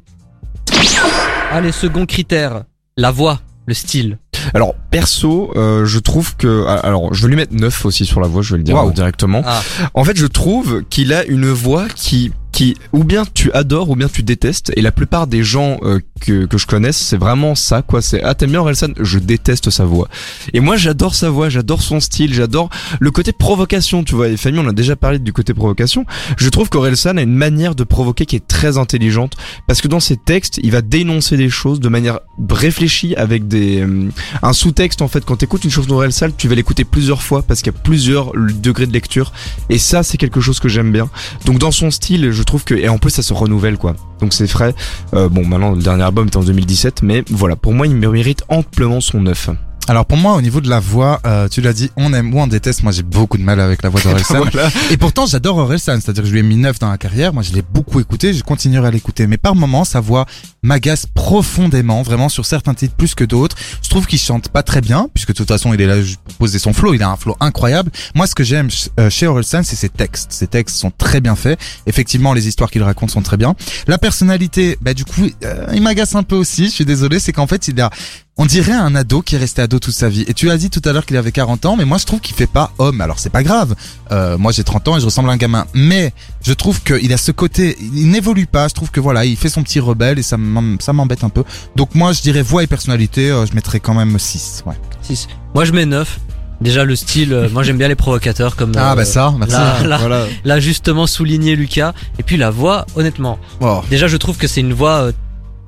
Allez, 1.52 1.72
second 1.72 2.06
critère, 2.06 2.64
la 2.96 3.12
voix. 3.12 3.42
Le 3.68 3.74
style. 3.74 4.18
Alors 4.54 4.74
perso, 4.90 5.52
euh, 5.56 5.86
je 5.86 6.00
trouve 6.00 6.36
que 6.38 6.66
alors 6.66 7.14
je 7.14 7.22
vais 7.24 7.28
lui 7.28 7.36
mettre 7.36 7.54
9 7.54 7.86
aussi 7.86 8.06
sur 8.06 8.22
la 8.22 8.28
voix, 8.28 8.42
je 8.42 8.54
vais 8.54 8.58
le 8.58 8.64
dire 8.64 8.76
Waouh. 8.76 8.92
directement. 8.94 9.44
Ah. 9.46 9.62
En 9.94 10.04
fait, 10.04 10.18
je 10.18 10.26
trouve 10.26 10.84
qu'il 10.90 11.14
a 11.14 11.26
une 11.26 11.50
voix 11.50 11.88
qui 11.94 12.32
qui 12.58 12.76
ou 12.92 13.04
bien 13.04 13.24
tu 13.32 13.52
adores 13.52 13.92
ou 13.92 13.96
bien 13.96 14.10
tu 14.10 14.24
détestes 14.24 14.72
et 14.76 14.82
la 14.82 14.92
plupart 14.92 15.28
des 15.28 15.44
gens 15.44 15.78
euh, 15.84 16.00
que 16.20 16.48
que 16.48 16.58
je 16.58 16.66
connaisse, 16.66 16.98
c'est 16.98 17.18
vraiment 17.18 17.54
ça 17.54 17.84
quoi, 17.84 18.02
c'est 18.02 18.24
ah 18.24 18.34
t'aimes 18.34 18.50
bien 18.50 18.62
Orelsan, 18.62 18.94
je 19.00 19.20
déteste 19.20 19.70
sa 19.70 19.86
voix. 19.86 20.08
Et 20.54 20.60
moi 20.60 20.76
j'adore 20.76 21.14
sa 21.14 21.30
voix, 21.30 21.50
j'adore 21.50 21.84
son 21.84 22.00
style, 22.00 22.34
j'adore 22.34 22.72
le 23.00 23.12
côté 23.12 23.32
provocation, 23.32 24.04
tu 24.04 24.16
vois. 24.16 24.30
Et 24.30 24.38
Famille, 24.38 24.60
on 24.60 24.68
a 24.68 24.74
déjà 24.74 24.96
parlé 24.96 25.20
du 25.20 25.34
côté 25.34 25.54
provocation. 25.54 26.08
Je 26.36 26.50
trouve 26.50 26.70
qu'Orelsan 26.70 27.18
a 27.18 27.22
une 27.22 27.36
manière 27.36 27.76
de 27.76 27.84
provoquer 27.84 28.26
qui 28.26 28.36
est 28.36 28.48
très 28.48 28.80
intelligente 28.80 29.36
parce 29.68 29.80
que 29.80 29.88
dans 29.88 30.00
ses 30.00 30.18
textes, 30.18 30.60
il 30.64 30.72
va 30.72 30.82
dénoncer 30.82 31.38
des 31.38 31.52
choses 31.52 31.80
de 31.80 31.90
manière 31.90 32.22
réfléchie 32.50 33.16
avec 33.18 33.48
des 33.48 33.82
euh, 33.82 34.10
un 34.42 34.54
sous-texte 34.54 35.04
en 35.04 35.08
fait. 35.08 35.24
Quand 35.24 35.36
t'écoutes 35.36 35.64
une 35.64 35.70
chanson 35.70 35.90
d'Orelsan, 35.90 36.30
tu 36.36 36.48
vas 36.48 36.56
l'écouter 36.56 36.86
plusieurs 36.86 37.22
fois 37.22 37.44
parce 37.44 37.62
qu'il 37.62 37.72
y 37.72 37.76
a 37.76 37.80
plusieurs 37.80 38.32
degrés 38.36 38.88
de 38.88 38.94
lecture. 38.94 39.32
Et 39.70 39.78
ça, 39.78 40.02
c'est 40.02 40.18
quelque 40.18 40.42
chose 40.42 40.60
que 40.60 40.70
j'aime 40.70 40.92
bien. 40.92 41.08
Donc 41.46 41.60
dans 41.60 41.72
son 41.72 41.92
style, 41.92 42.32
trouve 42.48 42.64
que 42.64 42.74
et 42.74 42.90
en 42.90 42.98
plus 42.98 43.12
ça 43.12 43.22
se 43.22 43.34
renouvelle 43.34 43.78
quoi. 43.78 43.96
Donc 44.20 44.34
c'est 44.34 44.48
frais. 44.48 44.74
Euh, 45.14 45.30
bon, 45.30 45.46
maintenant 45.46 45.72
le 45.72 45.82
dernier 45.82 46.04
album 46.04 46.28
était 46.28 46.38
en 46.38 46.44
2017, 46.44 47.04
mais 47.04 47.24
voilà, 47.30 47.56
pour 47.56 47.74
moi, 47.74 47.88
il 47.88 47.96
mérite 47.96 48.44
amplement 48.50 49.02
son 49.02 49.22
neuf. 49.22 49.50
Alors 49.90 50.06
pour 50.06 50.18
moi, 50.18 50.34
au 50.34 50.42
niveau 50.42 50.60
de 50.60 50.70
la 50.70 50.82
voix, 50.82 51.22
euh, 51.26 51.48
tu 51.48 51.62
l'as 51.62 51.72
dit, 51.72 51.90
on 51.96 52.14
aime 52.14 52.34
ou 52.34 52.40
on 52.40 52.48
déteste. 52.48 52.84
Moi, 52.84 52.92
j'ai 52.92 53.04
beaucoup 53.04 53.38
de 53.38 53.44
mal 53.44 53.62
avec 53.62 53.82
la 53.84 53.88
voix 53.90 54.02
d'Orelsan. 54.04 54.44
Voilà. 54.52 54.70
Et 54.92 54.98
pourtant, 54.98 55.26
j'adore 55.26 55.58
Orelsan. 55.58 56.02
C'est-à-dire 56.02 56.24
que 56.24 56.28
je 56.28 56.34
lui 56.34 56.42
ai 56.42 56.44
mis 56.44 56.58
9 56.58 56.78
dans 56.80 56.90
la 56.90 56.98
carrière. 56.98 57.34
Moi, 57.34 57.42
je 57.42 57.54
l'ai 57.54 57.62
beaucoup 57.62 58.02
écouté. 58.02 58.34
Je 58.34 58.44
continuerai 58.44 58.90
à 58.90 58.92
l'écouter. 58.92 59.28
Mais 59.28 59.38
par 59.38 59.56
moments, 59.56 59.86
sa 59.86 60.02
voix 60.02 60.26
m'agace 60.62 61.06
profondément. 61.06 62.02
Vraiment 62.02 62.28
sur 62.28 62.46
certains 62.46 62.74
titres 62.74 62.96
plus 62.96 63.16
que 63.16 63.24
d'autres. 63.24 63.56
Je 63.82 63.90
trouve 63.90 64.08
qu'il 64.08 64.20
chante 64.20 64.50
pas 64.50 64.62
très 64.62 64.82
bien, 64.82 65.08
puisque 65.14 65.30
de 65.30 65.36
toute 65.36 65.48
façon, 65.48 65.74
il 65.74 65.80
est 65.80 65.88
là 65.88 65.96
pour 66.26 66.36
poser 66.36 66.60
son 66.60 66.74
flow. 66.74 66.94
Il 66.94 67.02
a 67.02 67.10
un 67.10 67.16
flow 67.16 67.38
incroyable. 67.40 67.90
Moi, 68.14 68.28
ce 68.28 68.36
que 68.36 68.44
j'aime 68.44 68.68
euh, 69.00 69.10
chez 69.10 69.26
Orelsan, 69.26 69.64
c'est 69.64 69.78
ses 69.78 69.90
textes. 69.90 70.34
Ses 70.34 70.48
textes 70.48 70.76
sont 70.76 70.92
très 70.92 71.22
bien 71.22 71.38
faits. 71.38 71.58
Effectivement, 71.86 72.34
les 72.34 72.50
histoires 72.50 72.72
qu'il 72.72 72.84
raconte 72.84 73.12
sont 73.12 73.22
très 73.22 73.38
bien. 73.38 73.56
La 73.88 73.98
personnalité, 73.98 74.78
bah 74.82 74.94
du 74.94 75.06
coup, 75.06 75.30
euh, 75.46 75.66
il 75.74 75.82
m'agace 75.82 76.14
un 76.16 76.24
peu 76.24 76.36
aussi. 76.36 76.66
Je 76.66 76.72
suis 76.72 76.86
désolé. 76.86 77.20
C'est 77.20 77.32
qu'en 77.32 77.48
fait, 77.48 77.70
il 77.70 77.80
a 77.80 77.90
on 78.40 78.46
dirait 78.46 78.72
un 78.74 78.94
ado 78.96 79.22
qui 79.22 79.36
est 79.36 79.38
resté 79.40 79.62
ado 79.62 79.80
toute 79.80 79.94
sa 79.94 80.10
vie. 80.10 80.24
Et 80.28 80.34
tu 80.34 80.50
as 80.52 80.58
dit 80.58 80.70
tout 80.70 80.82
à 80.86 80.94
l'heure 80.94 81.06
qu'il 81.06 81.18
avait 81.18 81.32
40 81.32 81.66
ans, 81.66 81.76
mais 81.76 81.86
moi 81.86 81.98
je 81.98 82.06
trouve 82.06 82.20
qu'il 82.20 82.36
fait 82.36 82.46
pas 82.48 82.72
homme. 82.78 83.02
Alors 83.02 83.18
c'est 83.20 83.30
pas 83.32 83.42
grave. 83.44 83.76
Euh, 84.12 84.38
moi 84.38 84.52
j'ai 84.52 84.64
30 84.64 84.88
ans 84.90 84.98
et 84.98 85.00
je 85.00 85.06
ressemble 85.06 85.30
à 85.30 85.34
un 85.34 85.38
gamin. 85.38 85.66
Mais 85.74 86.14
je 86.44 86.54
trouve 86.54 86.82
qu'il 86.84 87.12
a 87.14 87.18
ce 87.18 87.32
côté, 87.32 87.76
il 87.82 88.10
n'évolue 88.10 88.46
pas. 88.48 88.68
Je 88.68 88.74
trouve 88.76 88.92
que 88.92 89.00
voilà, 89.00 89.26
il 89.26 89.36
fait 89.38 89.50
son 89.50 89.64
petit 89.64 89.80
rebelle 89.80 90.20
et 90.20 90.24
ça 90.24 90.38
m'em- 90.38 90.78
ça 90.80 90.94
m'embête 90.94 91.24
un 91.24 91.30
peu. 91.30 91.44
Donc 91.76 91.96
moi 91.96 92.14
je 92.14 92.22
dirais 92.22 92.42
voix 92.44 92.64
et 92.64 92.68
personnalité, 92.68 93.32
euh, 93.32 93.46
je 93.46 93.54
mettrais 93.56 93.80
quand 93.80 93.94
même 93.96 94.20
6. 94.20 94.64
Ouais. 94.66 94.76
Six. 95.02 95.28
Moi 95.56 95.66
je 95.66 95.72
mets 95.72 95.86
9. 95.86 96.20
Déjà 96.60 96.86
le 96.86 96.96
style, 96.96 97.34
euh, 97.34 97.50
moi 97.52 97.62
j'aime 97.62 97.78
bien 97.78 97.88
les 97.88 97.94
provocateurs 97.96 98.56
comme 98.56 98.72
Ah 98.78 98.94
euh, 98.94 98.96
bah 98.96 99.06
ça, 99.06 99.32
merci. 99.38 99.54
là, 99.54 99.80
là, 99.86 99.98
Voilà. 100.00 100.26
là, 100.44 100.60
justement 100.60 101.06
souligné 101.06 101.56
Lucas. 101.56 101.94
Et 102.18 102.24
puis 102.24 102.36
la 102.38 102.50
voix, 102.50 102.86
honnêtement, 102.96 103.38
Oh. 103.62 103.82
déjà 103.92 104.08
je 104.08 104.18
trouve 104.18 104.38
que 104.38 104.48
c'est 104.48 104.62
une 104.62 104.74
voix 104.74 105.02
euh, 105.04 105.12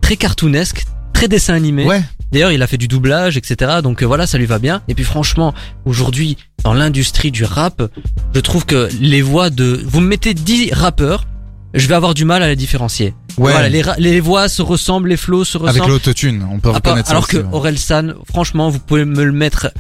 très 0.02 0.16
cartoonesque, 0.18 0.86
très 1.14 1.28
dessin 1.28 1.54
animé. 1.54 1.86
Ouais. 1.86 2.02
D'ailleurs, 2.32 2.52
il 2.52 2.62
a 2.62 2.68
fait 2.68 2.78
du 2.78 2.88
doublage, 2.88 3.38
etc. 3.38 3.80
Donc 3.82 4.04
euh, 4.04 4.06
voilà, 4.06 4.28
ça 4.28 4.38
lui 4.38 4.46
va 4.46 4.60
bien. 4.60 4.82
Et 4.88 4.94
puis 4.94 5.04
franchement, 5.04 5.54
aujourd'hui, 5.86 6.38
dans 6.64 6.74
l'industrie 6.74 7.32
du 7.32 7.44
rap, 7.44 7.82
je 8.34 8.40
trouve 8.40 8.66
que 8.66 8.90
les 9.02 9.22
voix 9.22 9.50
de... 9.50 9.82
Vous 9.86 10.00
me 10.00 10.08
mettez 10.08 10.34
10 10.34 10.74
rappeurs, 10.74 11.26
je 11.74 11.88
vais 11.88 11.96
avoir 11.96 12.14
du 12.14 12.26
mal 12.26 12.44
à 12.44 12.48
les 12.48 12.56
différencier. 12.56 13.14
Ouais. 13.38 13.52
Voilà, 13.52 13.70
les, 13.70 14.20
voix 14.20 14.50
se 14.50 14.62
ressemblent, 14.62 15.10
les 15.10 15.18
flows 15.18 15.46
se 15.46 15.58
Avec 15.58 15.72
ressemblent. 15.74 15.92
l'autotune, 15.92 16.46
on 16.52 16.56
peut 16.60 16.70
part- 16.70 16.76
reconnaître 16.76 17.08
ça 17.08 17.12
alors 17.14 17.24
aussi, 17.24 17.38
que 17.38 17.42
ouais. 17.42 17.48
Orelsan, 17.52 18.14
franchement, 18.30 18.70
vous 18.70 18.80
pouvez 18.80 19.06
me 19.06 19.24
le 19.24 19.32
mettre... 19.32 19.72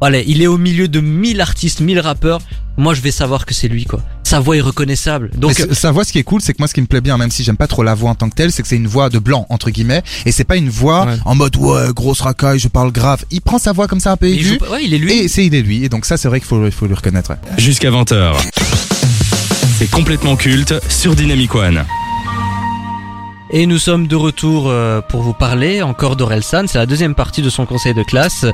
Voilà, 0.00 0.20
il 0.20 0.40
est 0.40 0.46
au 0.46 0.56
milieu 0.56 0.88
de 0.88 1.00
1000 1.00 1.42
artistes, 1.42 1.80
1000 1.80 2.00
rappeurs. 2.00 2.40
Moi, 2.78 2.94
je 2.94 3.02
vais 3.02 3.10
savoir 3.10 3.44
que 3.44 3.52
c'est 3.52 3.68
lui, 3.68 3.84
quoi. 3.84 4.00
Sa 4.30 4.38
voix 4.38 4.56
est 4.56 4.60
reconnaissable. 4.60 5.30
Donc, 5.36 5.60
sa 5.72 5.90
voix, 5.90 6.04
ce 6.04 6.12
qui 6.12 6.18
est 6.20 6.22
cool, 6.22 6.40
c'est 6.40 6.52
que 6.52 6.58
moi, 6.60 6.68
ce 6.68 6.74
qui 6.74 6.80
me 6.80 6.86
plaît 6.86 7.00
bien, 7.00 7.16
même 7.18 7.32
si 7.32 7.42
j'aime 7.42 7.56
pas 7.56 7.66
trop 7.66 7.82
la 7.82 7.94
voix 7.94 8.10
en 8.10 8.14
tant 8.14 8.28
que 8.30 8.36
telle, 8.36 8.52
c'est 8.52 8.62
que 8.62 8.68
c'est 8.68 8.76
une 8.76 8.86
voix 8.86 9.10
de 9.10 9.18
blanc 9.18 9.44
entre 9.48 9.70
guillemets, 9.70 10.04
et 10.24 10.30
c'est 10.30 10.44
pas 10.44 10.54
une 10.56 10.68
voix 10.70 11.04
Ouais. 11.06 11.16
en 11.24 11.34
mode 11.34 11.56
ouais 11.56 11.92
grosse 11.94 12.20
racaille, 12.20 12.60
je 12.60 12.68
parle 12.68 12.92
grave. 12.92 13.24
Il 13.32 13.40
prend 13.40 13.58
sa 13.58 13.72
voix 13.72 13.88
comme 13.88 13.98
ça 13.98 14.12
un 14.12 14.16
peu 14.16 14.28
il 14.28 14.40
joue 14.40 14.50
aiguë, 14.54 14.58
pas- 14.58 14.70
ouais, 14.70 14.84
il 14.84 14.94
est 14.94 14.98
lui. 14.98 15.12
et 15.14 15.26
c'est 15.28 15.44
il 15.44 15.52
est 15.56 15.62
lui. 15.62 15.82
Et 15.84 15.88
donc 15.88 16.04
ça, 16.04 16.16
c'est 16.16 16.28
vrai 16.28 16.38
qu'il 16.38 16.46
faut, 16.48 16.64
il 16.64 16.70
faut 16.70 16.86
lui 16.86 16.94
reconnaître. 16.94 17.30
ouais. 17.30 17.36
Jusqu'à 17.58 17.90
20h. 17.90 18.34
C'est 19.78 19.90
complètement 19.90 20.36
culte 20.36 20.74
sur 20.88 21.16
Dynamic 21.16 21.52
One. 21.56 21.84
Et 23.52 23.66
nous 23.66 23.78
sommes 23.78 24.06
de 24.06 24.14
retour 24.14 24.68
euh, 24.68 25.00
pour 25.00 25.22
vous 25.22 25.32
parler 25.32 25.82
encore 25.82 26.14
d'Orelsan, 26.14 26.66
c'est 26.68 26.78
la 26.78 26.86
deuxième 26.86 27.16
partie 27.16 27.42
de 27.42 27.50
son 27.50 27.66
conseil 27.66 27.94
de 27.94 28.04
classe. 28.04 28.44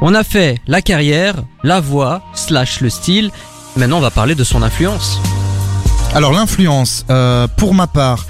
On 0.00 0.16
a 0.16 0.24
fait 0.24 0.58
la 0.66 0.82
carrière, 0.82 1.36
la 1.62 1.78
voix, 1.78 2.22
slash 2.34 2.80
le 2.80 2.90
style. 2.90 3.30
Maintenant, 3.76 3.98
on 3.98 4.02
va 4.02 4.10
parler 4.10 4.34
de 4.34 4.44
son 4.44 4.62
influence. 4.62 5.20
Alors 6.14 6.32
l'influence, 6.32 7.06
euh, 7.08 7.46
pour 7.56 7.74
ma 7.74 7.86
part, 7.86 8.26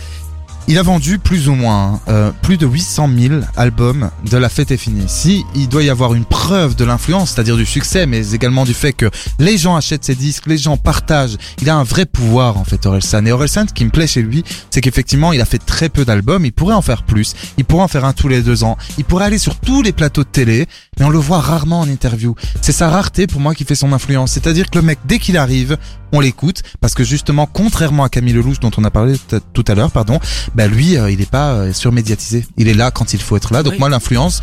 il 0.69 0.79
a 0.79 0.83
vendu 0.83 1.19
plus 1.19 1.49
ou 1.49 1.55
moins 1.55 2.01
euh, 2.09 2.31
plus 2.43 2.57
de 2.57 2.67
800 2.67 3.11
000 3.17 3.35
albums 3.57 4.11
de 4.31 4.37
La 4.37 4.49
Fête 4.49 4.71
est 4.71 4.77
finie. 4.77 5.05
Si 5.09 5.45
il 5.55 5.69
doit 5.69 5.83
y 5.83 5.91
avoir 5.91 6.15
une 6.15 6.25
preuve 6.25 6.77
de 6.77 6.85
l'influence, 6.85 7.33
c'est-à-dire 7.33 7.57
du 7.57 7.67
succès, 7.67 8.07
mais 8.07 8.33
également 8.33 8.65
du 8.65 8.75
fait 8.75 8.93
que 8.93 9.11
les 9.39 9.59
gens 9.59 9.77
achètent 9.77 10.05
ses 10.05 10.15
disques, 10.15 10.47
les 10.47 10.59
gens 10.59 10.77
partagent, 10.77 11.37
il 11.61 11.69
a 11.69 11.77
un 11.77 11.83
vrai 11.83 12.07
pouvoir 12.07 12.57
en 12.57 12.65
fait 12.65 12.87
Orelsan. 12.87 13.27
Et 13.27 13.33
Orelsan, 13.33 13.67
ce 13.69 13.75
qui 13.75 13.85
me 13.85 13.91
plaît 13.91 14.07
chez 14.07 14.23
lui, 14.23 14.45
c'est 14.71 14.81
qu'effectivement 14.81 15.33
il 15.33 15.41
a 15.41 15.45
fait 15.45 15.59
très 15.59 15.89
peu 15.89 16.05
d'albums, 16.05 16.45
il 16.45 16.53
pourrait 16.53 16.75
en 16.75 16.83
faire 16.83 17.03
plus, 17.03 17.35
il 17.59 17.65
pourrait 17.65 17.83
en 17.83 17.89
faire 17.89 18.05
un 18.05 18.13
tous 18.13 18.29
les 18.29 18.43
deux 18.43 18.65
ans, 18.65 18.77
il 18.99 19.05
pourrait 19.05 19.25
aller 19.25 19.39
sur 19.39 19.57
tous 19.57 19.83
les 19.83 19.93
plateaux 19.93 20.25
de 20.25 20.29
télé, 20.29 20.67
mais 20.99 21.05
on 21.05 21.11
le 21.11 21.19
voit 21.19 21.41
rarement 21.41 21.81
en 21.81 21.89
interview. 21.89 22.35
C'est 22.61 22.73
sa 22.73 22.89
rareté 22.89 23.27
pour 23.27 23.41
moi 23.41 23.55
qui 23.55 23.65
fait 23.65 23.75
son 23.75 23.93
influence. 23.93 24.33
C'est-à-dire 24.33 24.71
que 24.71 24.79
le 24.79 24.85
mec, 24.85 24.99
dès 25.07 25.19
qu'il 25.19 25.37
arrive, 25.37 25.77
on 26.13 26.21
l'écoute 26.21 26.63
parce 26.81 26.95
que 26.95 27.05
justement, 27.05 27.47
contrairement 27.47 28.05
à 28.05 28.09
Camille 28.09 28.35
Lelouch 28.35 28.61
dont 28.61 28.71
on 28.77 28.85
a 28.85 28.91
parlé 28.91 29.17
tout 29.53 29.65
à 29.67 29.75
l'heure, 29.75 29.91
pardon, 29.91 30.21
bah 30.55 30.67
lui, 30.67 30.97
euh, 30.97 31.11
il 31.11 31.19
n'est 31.19 31.27
pas 31.27 31.53
euh, 31.53 31.73
surmédiatisé. 31.73 32.47
Il 32.57 32.69
est 32.69 32.75
là 32.75 32.91
quand 32.91 33.15
il 33.15 33.21
faut 33.21 33.37
être 33.37 33.53
là. 33.53 33.63
Donc 33.63 33.75
Oui. 33.75 33.79
moi, 33.79 33.89
l'influence 33.89 34.41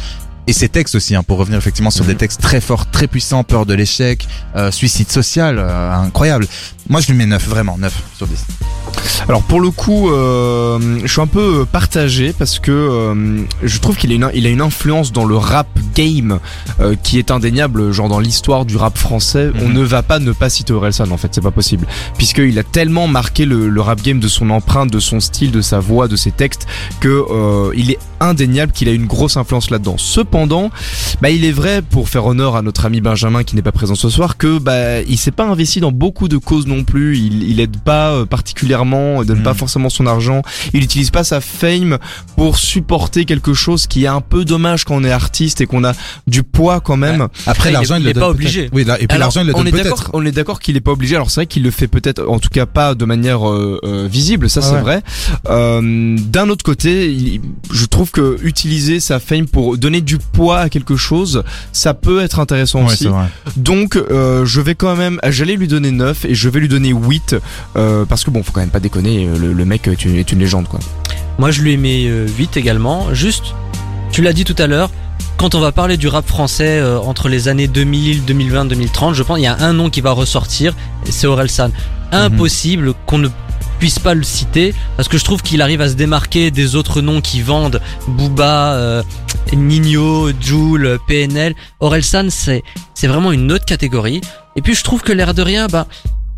et 0.47 0.53
ses 0.53 0.67
textes 0.69 0.95
aussi, 0.95 1.15
hein, 1.15 1.21
pour 1.21 1.38
revenir 1.38 1.59
effectivement 1.59 1.91
sur 1.91 2.06
des 2.06 2.15
textes 2.15 2.41
très 2.41 2.59
forts, 2.59 2.89
très 2.89 3.06
puissants, 3.07 3.44
peur 3.44 3.67
de 3.67 3.75
l'échec, 3.75 4.27
euh, 4.56 4.71
suicide 4.71 5.11
social, 5.11 5.57
euh, 5.59 5.91
incroyable. 5.94 6.47
Moi, 6.89 7.01
je 7.01 7.07
lui 7.07 7.13
mets 7.15 7.27
9, 7.27 7.47
vraiment 7.47 7.77
9 7.77 7.94
sur 8.18 8.25
10. 8.27 8.45
Alors 9.27 9.44
pour 9.44 9.59
le 9.62 9.69
coup, 9.69 10.09
euh, 10.09 11.00
je 11.03 11.07
suis 11.12 11.21
un 11.21 11.27
peu 11.27 11.65
partagé 11.71 12.33
parce 12.38 12.57
que 12.57 12.71
euh, 12.71 13.41
je 13.62 13.80
trouve 13.80 13.95
qu'il 13.95 14.12
a 14.12 14.15
une, 14.15 14.31
il 14.33 14.47
a 14.47 14.50
une 14.50 14.62
influence 14.62 15.12
dans 15.12 15.25
le 15.25 15.36
rap 15.38 15.68
game 15.94 16.39
euh, 16.80 16.95
qui 17.03 17.19
est 17.19 17.30
indéniable. 17.30 17.91
Genre 17.91 18.07
dans 18.09 18.19
l'histoire 18.19 18.65
du 18.65 18.75
rap 18.77 18.97
français, 18.97 19.51
on 19.62 19.68
Mhm. 19.68 19.74
ne 19.74 19.83
va 19.83 20.01
pas 20.03 20.19
ne 20.19 20.31
pas 20.31 20.50
citer 20.50 20.74
Orelsan 20.74 21.12
en 21.12 21.17
fait, 21.17 21.29
c'est 21.31 21.41
pas 21.41 21.51
possible, 21.51 21.86
puisqu'il 22.17 22.58
a 22.58 22.63
tellement 22.63 23.08
marqué 23.08 23.46
le, 23.46 23.69
le 23.69 23.81
rap 23.81 24.01
game 24.01 24.19
de 24.19 24.27
son 24.27 24.50
empreinte, 24.50 24.89
de 24.89 25.00
son 25.00 25.19
style, 25.19 25.51
de 25.51 25.62
sa 25.62 25.79
voix, 25.79 26.08
de 26.08 26.15
ses 26.15 26.31
textes, 26.31 26.65
que 27.00 27.10
euh, 27.29 27.72
il 27.75 27.91
est 27.91 28.00
indéniable 28.22 28.72
qu'il 28.72 28.89
a 28.89 28.93
une 28.93 29.05
grosse 29.05 29.38
influence 29.38 29.69
là-dedans. 29.69 29.96
Cependant, 29.98 30.72
bah 31.22 31.29
il 31.29 31.46
est 31.46 31.51
vrai 31.51 31.81
pour 31.81 32.10
faire 32.10 32.25
honneur 32.25 32.55
à 32.55 32.62
notre 32.62 32.86
ami 32.86 33.00
Benjamin 33.01 33.43
qui 33.43 33.55
n'est 33.55 33.62
pas 33.62 33.72
présent 33.72 33.96
ce 33.96 34.10
soir 34.10 34.38
que 34.38 34.58
bah 34.60 35.01
il 35.01 35.17
s'est 35.17 35.31
pas 35.31 35.46
investi 35.46 35.79
dans 35.81 35.91
beaucoup 35.91 36.27
de 36.29 36.38
causes 36.38 36.65
non 36.67 36.78
plus. 36.83 37.17
Il, 37.17 37.43
il 37.43 37.59
aide 37.59 37.77
pas 37.81 38.12
euh, 38.12 38.25
particulièrement, 38.25 39.21
il 39.21 39.27
donne 39.27 39.38
Mhm. 39.39 39.43
pas 39.43 39.53
forcément 39.53 39.89
son 39.89 40.05
argent. 40.05 40.41
Il 40.74 40.83
utilise 40.83 41.09
pas 41.12 41.24
sa 41.24 41.41
fame 41.41 41.98
pour 42.36 42.57
supporter 42.57 43.25
quelque 43.25 43.53
chose 43.53 43.88
qui 43.88 44.03
est 44.03 44.07
un 44.07 44.21
peu 44.21 44.45
dommage 44.45 44.83
quand 44.86 44.95
on 44.95 45.03
est 45.03 45.12
artiste 45.12 45.62
et 45.62 45.65
qu'on 45.65 45.83
a 45.83 45.93
du 46.27 46.43
poids 46.43 46.79
quand 46.79 46.98
même. 46.98 47.27
Après, 47.45 47.69
il 47.69 47.71
est- 47.71 47.74
l'argent, 47.74 47.95
il, 47.95 48.01
il 48.01 48.05
le 48.05 48.09
est 48.12 48.13
pas 48.13 48.29
obligé. 48.29 48.69
Oui, 48.74 48.83
là, 48.83 48.98
et 49.01 49.07
puis 49.07 49.17
l'argent, 49.17 49.41
il 49.41 49.48
le 49.48 49.55
on 49.55 49.59
donne 49.63 49.67
est 49.67 49.71
d'accord, 49.83 49.98
peut-être. 50.00 50.09
on 50.13 50.25
est 50.25 50.31
d'accord 50.31 50.59
qu'il 50.59 50.75
est 50.75 50.81
pas 50.81 50.91
obligé. 50.91 51.15
Alors 51.15 51.29
c'est 51.31 51.41
vrai 51.41 51.45
qu'il 51.48 51.63
le 51.63 51.71
fait 51.71 51.88
peut-être, 51.88 52.25
en 52.27 52.39
tout 52.39 52.50
cas 52.50 52.65
pas 52.65 52.95
de 52.95 53.05
manière 53.05 53.48
euh, 53.50 53.79
euh, 53.83 54.07
visible, 54.09 54.50
ça 54.50 54.59
Ah 54.63 54.67
c'est 54.67 54.75
ouais. 54.75 54.81
vrai. 54.81 55.03
Euh, 55.50 56.17
D'un 56.19 56.50
autre 56.50 56.63
côté, 56.63 57.12
il- 57.12 57.41
je 57.71 57.86
trouve 57.86 58.12
que 58.12 58.38
utiliser 58.43 59.00
sa 59.00 59.19
fame 59.19 59.48
pour 59.48 59.77
donner 59.77 60.01
du 60.01 60.17
poids 60.17 60.59
à 60.59 60.69
quelque 60.69 60.95
chose, 60.95 61.43
ça 61.71 61.93
peut 61.93 62.21
être 62.21 62.39
intéressant 62.39 62.79
Ouais, 62.86 62.91
aussi. 62.93 63.07
Donc 63.57 63.95
euh, 63.95 64.45
je 64.45 64.62
vais 64.62 64.75
quand 64.75 64.95
même, 64.95 65.19
j'allais 65.29 65.55
lui 65.55 65.67
donner 65.67 65.91
9 65.91 66.25
et 66.25 66.36
je 66.36 66.50
vais 66.50 66.59
lui 66.59 66.67
donner 66.69 66.89
8 66.89 67.35
euh, 67.75 68.05
parce 68.05 68.23
que 68.23 68.31
bon, 68.31 68.43
faut 68.43 68.51
quand 68.51 68.61
même 68.61 68.69
pas 68.69 68.79
déconner, 68.79 69.27
euh, 69.27 69.38
le, 69.38 69.53
le 69.53 69.65
mec 69.65 69.88
est 69.88 70.05
une, 70.05 70.15
est 70.15 70.31
une 70.31 70.39
légende 70.39 70.67
quoi. 70.67 70.79
Moi, 71.39 71.51
je 71.51 71.61
lui 71.61 71.71
ai 71.71 71.77
mis 71.77 72.05
euh, 72.07 72.27
8 72.27 72.57
également. 72.57 73.13
Juste, 73.13 73.55
tu 74.11 74.21
l'as 74.21 74.33
dit 74.33 74.43
tout 74.43 74.55
à 74.57 74.67
l'heure, 74.67 74.91
quand 75.38 75.55
on 75.55 75.61
va 75.61 75.71
parler 75.71 75.95
du 75.95 76.09
rap 76.09 76.27
français 76.27 76.79
euh, 76.79 76.99
entre 76.99 77.29
les 77.29 77.47
années 77.47 77.69
2000, 77.69 78.25
2020, 78.25 78.65
2030, 78.65 79.15
je 79.15 79.23
pense 79.23 79.38
qu'il 79.38 79.45
y 79.45 79.47
a 79.47 79.57
un 79.57 79.71
nom 79.71 79.89
qui 79.89 80.01
va 80.01 80.11
ressortir, 80.11 80.75
c'est 81.09 81.27
Orelsan. 81.27 81.71
Impossible 82.11 82.93
qu'on 83.05 83.19
ne 83.19 83.29
puisse 83.79 83.99
pas 83.99 84.13
le 84.15 84.23
citer, 84.23 84.73
parce 84.97 85.07
que 85.07 85.17
je 85.17 85.23
trouve 85.23 85.41
qu'il 85.41 85.61
arrive 85.61 85.79
à 85.79 85.88
se 85.88 85.93
démarquer 85.93 86.51
des 86.51 86.75
autres 86.75 86.99
noms 87.01 87.21
qui 87.21 87.41
vendent, 87.41 87.79
Booba, 88.09 88.73
euh, 88.73 89.03
Nino, 89.53 90.29
Joule, 90.41 90.99
PNL. 91.07 91.55
Orelsan, 91.79 92.29
c'est 92.29 92.63
c'est 92.93 93.07
vraiment 93.07 93.31
une 93.31 93.49
autre 93.53 93.63
catégorie. 93.63 94.19
Et 94.57 94.61
puis 94.61 94.75
je 94.75 94.83
trouve 94.83 95.03
que 95.03 95.13
l'air 95.13 95.33
de 95.33 95.41
rien, 95.41 95.67
bah 95.67 95.88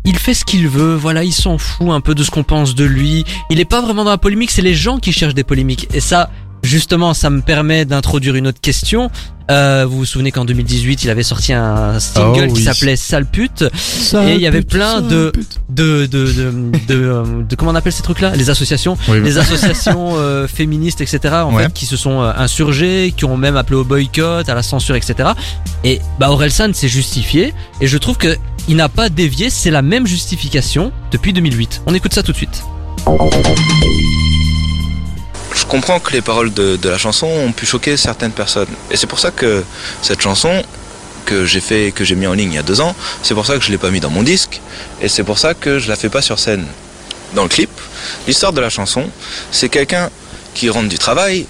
il 0.04 0.16
fait 0.18 0.34
ce 0.34 0.44
qu'il 0.44 0.68
veut, 0.68 0.94
voilà, 0.94 1.24
il 1.24 1.32
s'en 1.32 1.58
fout 1.58 1.90
un 1.90 2.00
peu 2.00 2.14
de 2.14 2.22
ce 2.22 2.30
qu'on 2.30 2.42
pense 2.42 2.74
de 2.74 2.84
lui. 2.84 3.24
Il 3.50 3.60
est 3.60 3.64
pas 3.64 3.80
vraiment 3.80 4.04
dans 4.04 4.10
la 4.10 4.18
polémique, 4.18 4.50
c'est 4.50 4.62
les 4.62 4.74
gens 4.74 4.98
qui 4.98 5.12
cherchent 5.12 5.34
des 5.34 5.44
polémiques. 5.44 5.88
Et 5.94 6.00
ça, 6.00 6.30
justement, 6.62 7.14
ça 7.14 7.30
me 7.30 7.40
permet 7.40 7.84
d'introduire 7.84 8.34
une 8.36 8.46
autre 8.46 8.60
question. 8.60 9.10
Euh, 9.50 9.84
vous 9.86 9.98
vous 9.98 10.04
souvenez 10.04 10.30
qu'en 10.30 10.44
2018, 10.44 11.04
il 11.04 11.10
avait 11.10 11.22
sorti 11.24 11.52
un 11.52 11.98
single 11.98 12.46
Oh, 12.48 12.52
qui 12.52 12.60
oui. 12.60 12.64
s'appelait 12.64 12.96
Sale 12.96 13.26
pute. 13.26 13.62
Et 13.62 14.34
il 14.34 14.40
y 14.40 14.46
avait 14.46 14.62
plein 14.62 15.00
de, 15.02 15.32
de, 15.68 16.06
de, 16.06 16.26
de, 16.26 16.52
de, 16.88 16.94
euh, 16.94 17.24
de- 17.48 17.56
comment 17.56 17.72
on 17.72 17.74
appelle 17.74 17.92
ces 17.92 18.02
trucs-là? 18.04 18.34
Les 18.36 18.48
associations, 18.50 18.96
Oui, 19.08 19.20
les 19.22 19.36
associations 19.38 20.12
euh, 20.16 20.46
féministes, 20.46 21.00
etc. 21.00 21.34
En 21.44 21.52
Ouais. 21.54 21.64
fait, 21.64 21.72
qui 21.72 21.86
se 21.86 21.96
sont 21.96 22.22
euh, 22.22 22.32
insurgées, 22.36 23.12
qui 23.16 23.24
ont 23.24 23.36
même 23.36 23.56
appelé 23.56 23.76
au 23.76 23.84
boycott, 23.84 24.48
à 24.48 24.54
la 24.54 24.62
censure, 24.62 24.94
etc. 24.94 25.30
Et 25.84 26.00
bah 26.18 26.30
Orelsan 26.30 26.72
s'est 26.72 26.88
justifié, 26.88 27.52
et 27.80 27.86
je 27.88 27.98
trouve 27.98 28.16
que 28.16 28.36
il 28.68 28.76
n'a 28.76 28.88
pas 28.88 29.08
dévié. 29.08 29.50
C'est 29.50 29.72
la 29.72 29.82
même 29.82 30.06
justification 30.06 30.92
depuis 31.10 31.32
2008. 31.32 31.82
On 31.86 31.94
écoute 31.94 32.14
ça 32.14 32.22
tout 32.22 32.32
de 32.32 32.36
suite. 32.36 32.62
Je 35.54 35.64
comprends 35.66 36.00
que 36.00 36.12
les 36.12 36.22
paroles 36.22 36.52
de, 36.52 36.78
la 36.88 36.98
chanson 36.98 37.26
ont 37.26 37.52
pu 37.52 37.66
choquer 37.66 37.96
certaines 37.96 38.32
personnes. 38.32 38.68
Et 38.90 38.96
c'est 38.96 39.06
pour 39.06 39.18
ça 39.18 39.30
que 39.30 39.62
cette 40.00 40.20
chanson 40.20 40.62
que 41.26 41.44
j'ai 41.44 41.60
fait, 41.60 41.92
que 41.92 42.04
j'ai 42.04 42.14
mis 42.14 42.26
en 42.26 42.32
ligne 42.32 42.52
il 42.52 42.56
y 42.56 42.58
a 42.58 42.62
deux 42.62 42.80
ans, 42.80 42.94
c'est 43.22 43.34
pour 43.34 43.46
ça 43.46 43.56
que 43.58 43.64
je 43.64 43.70
l'ai 43.70 43.78
pas 43.78 43.90
mis 43.90 44.00
dans 44.00 44.10
mon 44.10 44.22
disque. 44.22 44.60
Et 45.00 45.08
c'est 45.08 45.24
pour 45.24 45.38
ça 45.38 45.54
que 45.54 45.78
je 45.78 45.88
la 45.88 45.96
fais 45.96 46.08
pas 46.08 46.22
sur 46.22 46.38
scène. 46.38 46.66
Dans 47.34 47.44
le 47.44 47.48
clip, 47.48 47.70
l'histoire 48.26 48.52
de 48.52 48.60
la 48.60 48.70
chanson, 48.70 49.08
c'est 49.50 49.68
quelqu'un 49.68 50.10
qui 50.54 50.68
rentre 50.68 50.88
du 50.88 50.98
travail, 50.98 51.46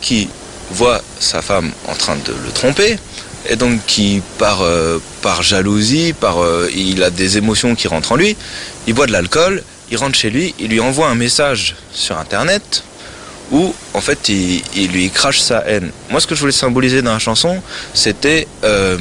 qui 0.00 0.28
voit 0.70 1.00
sa 1.18 1.42
femme 1.42 1.72
en 1.88 1.94
train 1.94 2.16
de 2.16 2.32
le 2.44 2.52
tromper, 2.52 2.98
et 3.48 3.56
donc 3.56 3.84
qui 3.86 4.22
par, 4.38 4.62
euh, 4.62 4.98
par 5.22 5.42
jalousie, 5.42 6.12
par 6.12 6.42
euh, 6.42 6.68
il 6.74 7.02
a 7.02 7.10
des 7.10 7.38
émotions 7.38 7.74
qui 7.74 7.88
rentrent 7.88 8.12
en 8.12 8.16
lui, 8.16 8.36
il 8.86 8.94
boit 8.94 9.06
de 9.06 9.12
l'alcool, 9.12 9.62
il 9.90 9.96
rentre 9.96 10.16
chez 10.16 10.30
lui, 10.30 10.54
il 10.58 10.68
lui 10.68 10.80
envoie 10.80 11.08
un 11.08 11.14
message 11.14 11.76
sur 11.92 12.18
internet 12.18 12.84
où 13.52 13.74
en 13.94 14.00
fait 14.00 14.28
il, 14.28 14.88
lui 14.92 15.10
crache 15.10 15.40
sa 15.40 15.58
haine. 15.66 15.90
Moi 16.10 16.20
ce 16.20 16.26
que 16.26 16.34
je 16.34 16.40
voulais 16.40 16.52
symboliser 16.52 17.02
dans 17.02 17.12
la 17.12 17.18
chanson, 17.18 17.62
c'était 17.94 18.46
euh, 18.64 18.96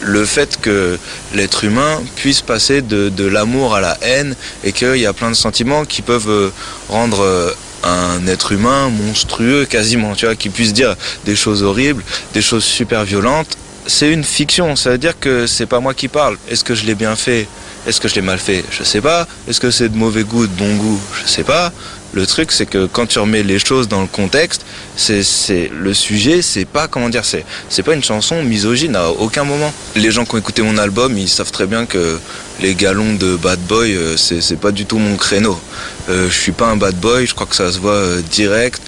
le 0.00 0.24
fait 0.24 0.60
que 0.60 0.98
l'être 1.34 1.64
humain 1.64 2.00
puisse 2.16 2.40
passer 2.40 2.82
de, 2.82 3.08
de 3.08 3.24
l'amour 3.24 3.74
à 3.74 3.80
la 3.80 3.96
haine 4.02 4.34
et 4.64 4.72
qu'il 4.72 4.96
y 4.96 5.06
a 5.06 5.12
plein 5.12 5.30
de 5.30 5.36
sentiments 5.36 5.84
qui 5.84 6.02
peuvent 6.02 6.28
euh, 6.28 6.50
rendre 6.88 7.22
euh, 7.22 7.50
un 7.84 8.26
être 8.26 8.52
humain 8.52 8.88
monstrueux 8.88 9.64
quasiment, 9.64 10.14
tu 10.14 10.26
vois, 10.26 10.34
qui 10.34 10.50
puisse 10.50 10.72
dire 10.72 10.96
des 11.24 11.36
choses 11.36 11.62
horribles, 11.62 12.02
des 12.34 12.42
choses 12.42 12.64
super 12.64 13.04
violentes. 13.04 13.56
C'est 13.86 14.12
une 14.12 14.24
fiction, 14.24 14.76
ça 14.76 14.90
veut 14.90 14.98
dire 14.98 15.18
que 15.18 15.46
c'est 15.46 15.66
pas 15.66 15.80
moi 15.80 15.94
qui 15.94 16.08
parle. 16.08 16.36
Est-ce 16.50 16.64
que 16.64 16.74
je 16.74 16.84
l'ai 16.84 16.94
bien 16.94 17.16
fait? 17.16 17.46
Est-ce 17.86 18.00
que 18.00 18.08
je 18.08 18.16
l'ai 18.16 18.22
mal 18.22 18.38
fait? 18.38 18.64
Je 18.70 18.82
sais 18.82 19.00
pas. 19.00 19.26
Est-ce 19.48 19.60
que 19.60 19.70
c'est 19.70 19.88
de 19.88 19.96
mauvais 19.96 20.24
goût, 20.24 20.46
de 20.46 20.52
bon 20.52 20.74
goût? 20.76 21.00
Je 21.22 21.30
sais 21.30 21.44
pas. 21.44 21.72
Le 22.14 22.26
truc, 22.26 22.52
c'est 22.52 22.66
que 22.66 22.86
quand 22.86 23.06
tu 23.06 23.18
remets 23.18 23.42
les 23.42 23.58
choses 23.58 23.86
dans 23.86 24.00
le 24.00 24.06
contexte, 24.06 24.64
c'est, 24.96 25.70
le 25.72 25.94
sujet, 25.94 26.42
c'est 26.42 26.64
pas 26.64 26.88
comment 26.88 27.08
dire, 27.08 27.24
c'est, 27.24 27.44
c'est 27.68 27.82
pas 27.82 27.94
une 27.94 28.02
chanson 28.02 28.42
misogyne 28.42 28.96
à 28.96 29.10
aucun 29.10 29.44
moment. 29.44 29.72
Les 29.94 30.10
gens 30.10 30.24
qui 30.24 30.34
ont 30.34 30.38
écouté 30.38 30.62
mon 30.62 30.78
album, 30.78 31.16
ils 31.18 31.28
savent 31.28 31.52
très 31.52 31.66
bien 31.66 31.86
que 31.86 32.18
les 32.60 32.74
galons 32.74 33.14
de 33.14 33.36
bad 33.36 33.60
boy, 33.60 33.94
euh, 33.94 34.16
c'est, 34.16 34.40
c'est 34.40 34.56
pas 34.56 34.72
du 34.72 34.86
tout 34.86 34.98
mon 34.98 35.16
créneau. 35.16 35.60
Euh, 36.08 36.28
je 36.30 36.36
suis 36.36 36.52
pas 36.52 36.66
un 36.66 36.76
bad 36.76 36.96
boy, 36.96 37.26
je 37.26 37.34
crois 37.34 37.46
que 37.46 37.56
ça 37.56 37.70
se 37.70 37.78
voit 37.78 37.92
euh, 37.92 38.22
direct. 38.22 38.80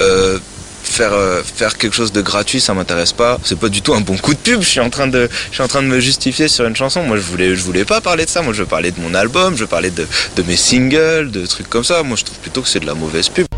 Euh, 0.00 0.38
faire 0.82 1.12
euh, 1.12 1.42
faire 1.42 1.76
quelque 1.78 1.94
chose 1.94 2.12
de 2.12 2.20
gratuit 2.20 2.60
ça 2.60 2.74
m'intéresse 2.74 3.12
pas. 3.12 3.38
C'est 3.44 3.58
pas 3.58 3.68
du 3.68 3.82
tout 3.82 3.94
un 3.94 4.00
bon 4.00 4.16
coup 4.16 4.34
de 4.34 4.38
pub. 4.38 4.60
Je 4.60 4.68
suis 4.68 4.80
en 4.80 4.90
train 4.90 5.06
de 5.06 5.28
je 5.50 5.54
suis 5.54 5.62
en 5.62 5.68
train 5.68 5.82
de 5.82 5.88
me 5.88 6.00
justifier 6.00 6.48
sur 6.48 6.66
une 6.66 6.76
chanson. 6.76 7.02
Moi 7.02 7.16
je 7.16 7.22
voulais 7.22 7.54
je 7.54 7.62
voulais 7.62 7.84
pas 7.84 8.00
parler 8.00 8.24
de 8.24 8.30
ça. 8.30 8.42
Moi 8.42 8.52
je 8.52 8.62
veux 8.62 8.68
parler 8.68 8.90
de 8.90 9.00
mon 9.00 9.14
album. 9.14 9.54
Je 9.54 9.60
veux 9.60 9.66
parler 9.66 9.90
de, 9.90 10.06
de 10.36 10.42
mes 10.42 10.56
singles 10.56 11.30
de 11.30 11.46
trucs 11.46 11.68
comme 11.68 11.84
ça. 11.84 12.02
Moi 12.02 12.16
je 12.16 12.24
trouve 12.24 12.38
plutôt 12.38 12.62
que 12.62 12.68
c'est 12.68 12.80
de 12.80 12.86
la 12.86 12.94
mauvaise 12.94 13.28
pub 13.28 13.49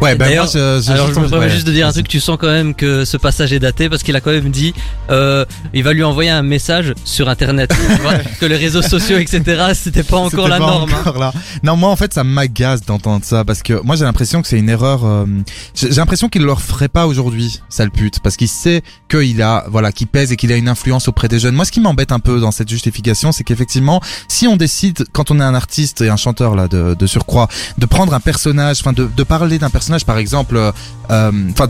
Ouais, 0.00 0.14
ben 0.14 0.26
moi, 0.26 0.28
D'ailleurs, 0.28 0.46
je, 0.46 0.80
je, 0.86 0.92
Alors 0.92 1.12
je 1.12 1.18
me 1.18 1.28
permets 1.28 1.46
ouais. 1.46 1.50
juste 1.50 1.66
de 1.66 1.72
dire 1.72 1.88
un 1.88 1.92
truc, 1.92 2.06
tu 2.06 2.20
sens 2.20 2.36
quand 2.40 2.46
même 2.46 2.74
que 2.74 3.04
ce 3.04 3.16
passage 3.16 3.52
est 3.52 3.58
daté 3.58 3.88
parce 3.88 4.04
qu'il 4.04 4.14
a 4.14 4.20
quand 4.20 4.30
même 4.30 4.50
dit, 4.50 4.72
euh, 5.10 5.44
il 5.74 5.82
va 5.82 5.92
lui 5.92 6.04
envoyer 6.04 6.30
un 6.30 6.42
message 6.42 6.94
sur 7.04 7.28
internet, 7.28 7.74
tu 7.74 8.00
vois, 8.02 8.14
que 8.40 8.46
les 8.46 8.54
réseaux 8.56 8.80
sociaux, 8.82 9.18
etc. 9.18 9.72
C'était 9.74 10.04
pas 10.04 10.18
encore 10.18 10.46
la 10.46 10.58
pas 10.58 10.66
norme. 10.66 10.92
hein. 10.92 10.98
encore 11.00 11.18
là. 11.18 11.32
Non, 11.64 11.76
moi 11.76 11.90
en 11.90 11.96
fait 11.96 12.14
ça 12.14 12.22
m'agace 12.22 12.82
d'entendre 12.82 13.24
ça 13.24 13.44
parce 13.44 13.62
que 13.64 13.72
moi 13.82 13.96
j'ai 13.96 14.04
l'impression 14.04 14.40
que 14.40 14.46
c'est 14.46 14.58
une 14.58 14.68
erreur. 14.68 15.04
euh, 15.04 15.26
j'ai 15.74 15.88
l'impression 15.90 16.28
qu'il 16.28 16.42
le 16.42 16.52
referait 16.52 16.86
pas 16.88 17.08
aujourd'hui, 17.08 17.60
sale 17.68 17.90
pute, 17.90 18.20
parce 18.20 18.36
qu'il 18.36 18.48
sait 18.48 18.82
qu'il 19.10 19.42
a, 19.42 19.64
voilà, 19.68 19.90
qu'il 19.90 20.06
pèse 20.06 20.30
et 20.30 20.36
qu'il 20.36 20.52
a 20.52 20.56
une 20.56 20.68
influence 20.68 21.08
auprès 21.08 21.26
des 21.26 21.40
jeunes. 21.40 21.56
Moi, 21.56 21.64
ce 21.64 21.72
qui 21.72 21.80
m'embête 21.80 22.12
un 22.12 22.20
peu 22.20 22.38
dans 22.38 22.52
cette 22.52 22.68
justification, 22.68 23.32
c'est 23.32 23.42
qu'effectivement, 23.42 24.00
si 24.28 24.46
on 24.46 24.56
décide, 24.56 25.06
quand 25.12 25.32
on 25.32 25.40
est 25.40 25.44
un 25.44 25.56
artiste 25.56 26.02
et 26.02 26.08
un 26.08 26.16
chanteur 26.16 26.54
là 26.54 26.68
de, 26.68 26.94
de 26.96 27.06
surcroît, 27.08 27.48
de 27.78 27.86
prendre 27.86 28.14
un 28.14 28.20
personnage, 28.20 28.76
enfin 28.80 28.92
de, 28.92 29.08
de 29.16 29.22
parler 29.24 29.58
d'un 29.58 29.70
personnage, 29.70 29.87
par 30.04 30.18
exemple, 30.18 30.56
euh, 30.56 30.72
euh, 31.10 31.32
enfin 31.50 31.68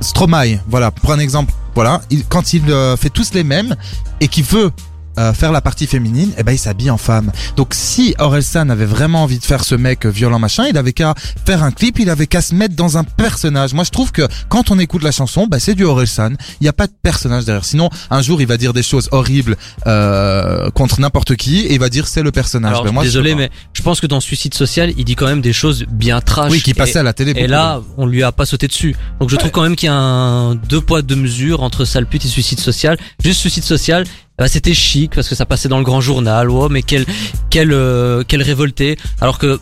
Stromae, 0.00 0.58
voilà, 0.68 0.90
pour 0.90 1.12
un 1.12 1.18
exemple, 1.18 1.52
voilà, 1.74 2.00
il- 2.10 2.24
quand 2.26 2.52
il 2.52 2.70
euh, 2.70 2.96
fait 2.96 3.10
tous 3.10 3.32
les 3.34 3.44
mêmes 3.44 3.74
et 4.20 4.28
qu'il 4.28 4.44
veut 4.44 4.70
euh, 5.18 5.32
faire 5.32 5.52
la 5.52 5.60
partie 5.60 5.86
féminine, 5.86 6.32
eh 6.38 6.42
ben 6.42 6.52
il 6.52 6.58
s'habille 6.58 6.90
en 6.90 6.96
femme. 6.96 7.32
Donc 7.56 7.74
si 7.74 8.14
Orelsan 8.18 8.70
avait 8.70 8.84
vraiment 8.86 9.24
envie 9.24 9.38
de 9.38 9.44
faire 9.44 9.64
ce 9.64 9.74
mec 9.74 10.06
euh, 10.06 10.10
violent 10.10 10.38
machin, 10.38 10.66
il 10.70 10.78
avait 10.78 10.92
qu'à 10.92 11.14
faire 11.44 11.62
un 11.62 11.72
clip, 11.72 11.98
il 11.98 12.08
avait 12.08 12.26
qu'à 12.26 12.40
se 12.40 12.54
mettre 12.54 12.74
dans 12.76 12.98
un 12.98 13.04
personnage. 13.04 13.74
Moi 13.74 13.84
je 13.84 13.90
trouve 13.90 14.12
que 14.12 14.22
quand 14.48 14.70
on 14.70 14.78
écoute 14.78 15.02
la 15.02 15.10
chanson, 15.10 15.46
bah, 15.46 15.58
c'est 15.58 15.74
du 15.74 15.84
Orelsan. 15.84 16.30
Il 16.60 16.64
n'y 16.64 16.68
a 16.68 16.72
pas 16.72 16.86
de 16.86 16.92
personnage 17.02 17.44
derrière. 17.44 17.64
Sinon 17.64 17.90
un 18.10 18.22
jour 18.22 18.40
il 18.40 18.46
va 18.46 18.56
dire 18.56 18.72
des 18.72 18.82
choses 18.82 19.08
horribles 19.12 19.56
euh, 19.86 20.70
contre 20.70 21.00
n'importe 21.00 21.36
qui 21.36 21.60
et 21.60 21.74
il 21.74 21.80
va 21.80 21.88
dire 21.88 22.06
c'est 22.06 22.22
le 22.22 22.30
personnage. 22.30 22.70
Alors 22.72 22.84
Ben, 22.84 22.92
moi, 22.92 23.02
désolé, 23.02 23.34
mais 23.34 23.50
je 23.72 23.82
pense 23.82 24.00
que 24.00 24.06
dans 24.06 24.20
Suicide 24.20 24.54
Social, 24.54 24.92
il 24.96 25.04
dit 25.04 25.16
quand 25.16 25.26
même 25.26 25.40
des 25.40 25.52
choses 25.52 25.84
bien 25.90 26.20
trash. 26.20 26.50
oui 26.50 26.62
qui 26.62 26.74
passait 26.74 26.98
à 26.98 27.02
la 27.02 27.12
télé. 27.12 27.32
Et 27.36 27.46
là, 27.46 27.82
on 27.96 28.06
lui 28.06 28.22
a 28.22 28.32
pas 28.32 28.46
sauté 28.46 28.68
dessus. 28.68 28.94
Donc 29.20 29.30
je 29.30 29.36
trouve 29.36 29.50
quand 29.50 29.62
même 29.62 29.76
qu'il 29.76 29.88
y 29.88 29.90
a 29.90 29.94
un 29.94 30.54
deux 30.54 30.80
poids 30.80 31.02
deux 31.02 31.16
mesures 31.16 31.62
entre 31.62 31.84
sale 31.84 32.06
pute 32.06 32.24
et 32.24 32.28
suicide 32.28 32.60
social. 32.60 32.96
Juste 33.22 33.40
suicide 33.40 33.64
social, 33.64 34.04
bah, 34.38 34.48
c'était 34.48 34.74
chic 34.74 35.12
parce 35.14 35.28
que 35.28 35.34
ça 35.34 35.46
passait 35.46 35.68
dans 35.68 35.78
le 35.78 35.84
grand 35.84 36.00
journal. 36.00 36.48
Ouais, 36.50 36.68
mais 36.70 36.82
quel 36.82 37.04
quel 37.50 37.72
euh, 37.72 38.22
quel 38.26 38.42
révolté. 38.42 38.96
Alors 39.20 39.38
que 39.38 39.58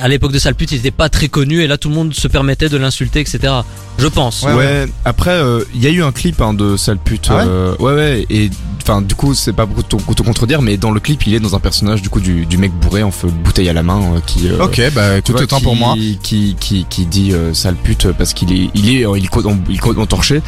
à 0.00 0.08
l'époque 0.08 0.32
de 0.32 0.38
sale 0.38 0.54
pute, 0.54 0.72
il 0.72 0.78
était 0.78 0.90
pas 0.90 1.10
très 1.10 1.28
connu 1.28 1.60
et 1.60 1.66
là 1.66 1.76
tout 1.76 1.90
le 1.90 1.94
monde 1.94 2.14
se 2.14 2.26
permettait 2.26 2.70
de 2.70 2.78
l'insulter, 2.78 3.20
etc. 3.20 3.52
Je 3.98 4.06
pense. 4.06 4.42
Ouais, 4.42 4.54
Ouais, 4.54 4.86
après, 5.04 5.32
euh, 5.32 5.64
il 5.74 5.82
y 5.82 5.86
a 5.86 5.90
eu 5.90 6.02
un 6.02 6.12
clip 6.12 6.40
hein, 6.40 6.54
de 6.54 6.76
sale 6.78 6.96
pute. 6.98 7.26
Ah 7.30 7.36
ouais 7.36 7.42
euh, 7.46 7.76
ouais, 7.78 7.92
ouais, 7.94 8.26
et 8.30 8.48
enfin, 8.80 9.02
du 9.02 9.14
coup, 9.14 9.34
c'est 9.34 9.52
pas 9.52 9.66
beaucoup 9.66 9.82
te, 9.82 10.14
te 10.14 10.22
contredire, 10.22 10.62
mais 10.62 10.78
dans 10.78 10.92
le 10.92 10.98
clip, 11.00 11.26
il 11.26 11.34
est 11.34 11.40
dans 11.40 11.54
un 11.54 11.60
personnage 11.60 12.00
du 12.00 12.08
coup 12.08 12.20
du, 12.20 12.46
du 12.46 12.56
mec 12.56 12.72
bourré 12.72 13.02
en 13.02 13.10
feu 13.10 13.28
bouteille 13.28 13.68
à 13.68 13.74
la 13.74 13.82
main 13.82 14.00
euh, 14.16 14.20
qui. 14.26 14.48
euh, 14.48 14.64
Ok, 14.64 14.80
bah 14.94 15.18
écoute 15.18 15.42
autant 15.42 15.58
qui- 15.58 15.64
pour 15.64 15.76
moi. 15.76 15.94
Qui 16.22 16.56
qui 16.58 16.86
qui 16.88 17.04
dit 17.04 17.32
euh, 17.34 17.52
sale 17.52 17.74
pute 17.76 18.12
parce 18.12 18.32
qu'il 18.32 18.50
est 18.52 18.70
il 18.74 18.96
est 18.96 19.04
euh, 19.06 19.18
il 19.18 19.28
il 19.68 19.74
est 19.74 19.78
co- 19.78 19.98
entorché. 20.00 20.40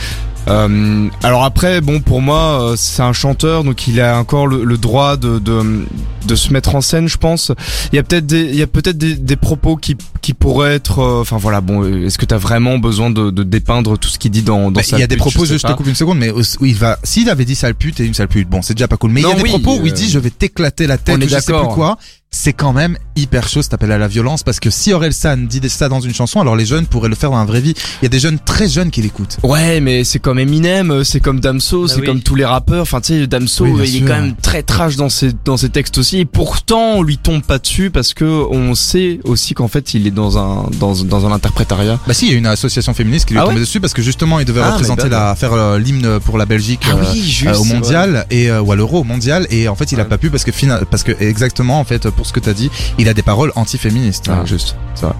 Euh, 0.48 1.08
alors 1.22 1.44
après, 1.44 1.80
bon, 1.80 2.00
pour 2.00 2.20
moi, 2.20 2.60
euh, 2.60 2.74
c'est 2.76 3.02
un 3.02 3.12
chanteur, 3.12 3.64
donc 3.64 3.86
il 3.88 4.00
a 4.00 4.18
encore 4.18 4.46
le, 4.46 4.64
le 4.64 4.78
droit 4.78 5.16
de, 5.16 5.38
de 5.38 5.84
de 6.26 6.34
se 6.34 6.52
mettre 6.52 6.74
en 6.74 6.80
scène, 6.80 7.08
je 7.08 7.18
pense. 7.18 7.52
Il 7.92 7.96
y 7.96 7.98
a 7.98 8.02
peut-être 8.02 8.26
des 8.26 8.42
il 8.44 8.56
y 8.56 8.62
a 8.62 8.66
peut-être 8.66 8.96
des, 8.98 9.14
des 9.14 9.36
propos 9.36 9.76
qui 9.76 9.96
qui 10.20 10.34
pourraient 10.34 10.74
être, 10.74 11.00
euh, 11.00 11.20
enfin 11.20 11.36
voilà, 11.36 11.60
bon, 11.60 11.84
est-ce 11.84 12.18
que 12.18 12.24
t'as 12.24 12.38
vraiment 12.38 12.78
besoin 12.78 13.10
de, 13.10 13.30
de 13.30 13.42
dépeindre 13.42 13.98
tout 13.98 14.08
ce 14.08 14.18
qu'il 14.18 14.30
dit 14.30 14.42
dans 14.42 14.70
dans 14.70 14.80
Bah, 14.80 14.82
sa 14.82 14.96
il 14.96 15.00
y 15.00 15.02
a 15.02 15.06
des 15.06 15.16
propos, 15.16 15.44
je, 15.44 15.56
te 15.56 15.72
coupe 15.72 15.86
une 15.86 15.94
seconde, 15.94 16.18
mais 16.18 16.30
où 16.30 16.64
il 16.64 16.74
va, 16.76 16.98
s'il 17.04 17.28
avait 17.30 17.44
dit 17.44 17.54
sale 17.54 17.74
pute 17.74 18.00
et 18.00 18.06
une 18.06 18.14
sale 18.14 18.28
pute, 18.28 18.48
bon, 18.48 18.62
c'est 18.62 18.74
déjà 18.74 18.88
pas 18.88 18.96
cool. 18.96 19.10
Mais 19.10 19.20
il 19.20 19.28
y 19.28 19.30
a 19.30 19.34
des 19.34 19.42
oui, 19.42 19.50
propos 19.50 19.78
où 19.78 19.86
il 19.86 19.92
euh, 19.92 19.94
dit 19.94 20.08
je 20.10 20.18
vais 20.18 20.30
t'éclater 20.30 20.86
la 20.86 20.98
tête 20.98 21.16
on 21.16 21.20
est 21.20 21.24
ou 21.24 21.28
je 21.28 21.38
sais 21.40 21.52
plus 21.52 21.68
quoi. 21.68 21.98
C'est 22.36 22.52
quand 22.52 22.72
même 22.72 22.98
hyper 23.14 23.48
chaud, 23.48 23.62
ça 23.62 23.68
t'appelle 23.68 23.92
à 23.92 23.98
la 23.98 24.08
violence 24.08 24.42
parce 24.42 24.58
que 24.58 24.68
si 24.68 24.92
Orelsan 24.92 25.36
dit 25.46 25.60
ça 25.68 25.88
dans 25.88 26.00
une 26.00 26.12
chanson, 26.12 26.40
alors 26.40 26.56
les 26.56 26.66
jeunes 26.66 26.84
pourraient 26.86 27.08
le 27.08 27.14
faire 27.14 27.30
dans 27.30 27.38
la 27.38 27.44
vraie 27.44 27.60
vie. 27.60 27.72
Il 28.02 28.04
y 28.04 28.06
a 28.06 28.08
des 28.08 28.18
jeunes 28.18 28.40
très 28.44 28.68
jeunes 28.68 28.90
qui 28.90 29.02
l'écoutent. 29.02 29.36
Ouais, 29.44 29.78
mais 29.80 30.02
c'est 30.02 30.18
comme 30.18 30.40
Eminem, 30.40 30.90
euh, 30.90 31.04
c'est 31.04 31.20
comme 31.20 31.38
Damso, 31.38 31.82
Bah 31.86 31.92
c'est 31.94 32.00
oui. 32.00 32.06
comme 32.06 32.20
tous 32.22 32.34
les 32.34 32.44
rappeurs. 32.44 32.82
Enfin, 32.82 33.00
tu 33.00 33.12
sais, 33.20 33.26
Damso, 33.28 33.66
Oui, 33.66 33.82
il 33.84 33.88
sûr. 33.98 34.02
est 34.06 34.08
quand 34.10 34.20
même 34.20 34.34
très 34.34 34.64
trash 34.64 34.96
dans 34.96 35.08
ses 35.08 35.30
dans 35.44 35.56
ses 35.56 35.68
textes 35.68 35.96
aussi. 35.96 36.18
Et 36.18 36.24
pourtant, 36.24 36.94
on 36.96 37.02
lui 37.02 37.18
tombe 37.18 37.40
pas 37.42 37.58
dessus 37.60 37.90
parce 37.92 38.14
que 38.14 38.24
on 38.24 38.74
sait 38.74 39.20
aussi 39.22 39.54
qu'en 39.54 39.68
fait, 39.68 39.94
il 39.94 40.08
est 40.08 40.10
dans 40.10 40.36
un 40.36 40.68
dans 40.80 40.92
dans 41.04 41.26
un 41.26 41.30
interprétariat. 41.30 42.00
Bah 42.08 42.14
si, 42.14 42.26
il 42.26 42.32
y 42.32 42.34
a 42.34 42.38
une 42.38 42.46
association 42.46 42.94
féministe 42.94 43.26
qui 43.28 43.34
lui 43.34 43.38
est 43.38 43.42
Ah 43.42 43.46
tombée 43.46 43.54
ouais 43.54 43.60
dessus 43.60 43.78
parce 43.80 43.92
que 43.94 44.02
justement 44.02 44.40
il 44.40 44.44
devait 44.44 44.60
Ah, 44.60 44.72
représenter 44.72 45.04
mais 45.04 45.10
bah, 45.10 45.28
la, 45.28 45.34
faire 45.36 45.52
euh, 45.52 45.78
l'hymne 45.78 46.18
pour 46.18 46.36
la 46.36 46.46
Belgique. 46.46 46.80
Ah 46.86 46.94
euh, 46.96 47.04
oui, 47.12 47.22
juste. 47.22 47.46
euh, 47.46 47.58
au 47.58 47.64
mondial 47.64 48.26
et 48.32 48.50
euh, 48.50 48.60
ou 48.60 48.72
à 48.72 48.76
l'euro 48.76 48.98
au 49.02 49.04
mondial 49.04 49.46
et 49.50 49.68
en 49.68 49.76
fait 49.76 49.92
il 49.92 50.00
a 50.00 50.02
Ouais. 50.02 50.08
pas 50.08 50.18
pu 50.18 50.30
parce 50.30 50.42
que 50.44 50.50
parce 50.90 51.04
que 51.04 51.12
exactement 51.22 51.78
en 51.78 51.84
fait 51.84 52.10
pour 52.10 52.23
ce 52.24 52.32
que 52.32 52.40
t'as 52.40 52.52
dit 52.54 52.70
il 52.98 53.08
a 53.08 53.14
des 53.14 53.22
paroles 53.22 53.52
anti-féministes 53.56 54.28
Ah, 54.30 54.44
juste. 54.44 54.76
Ça. 54.94 55.14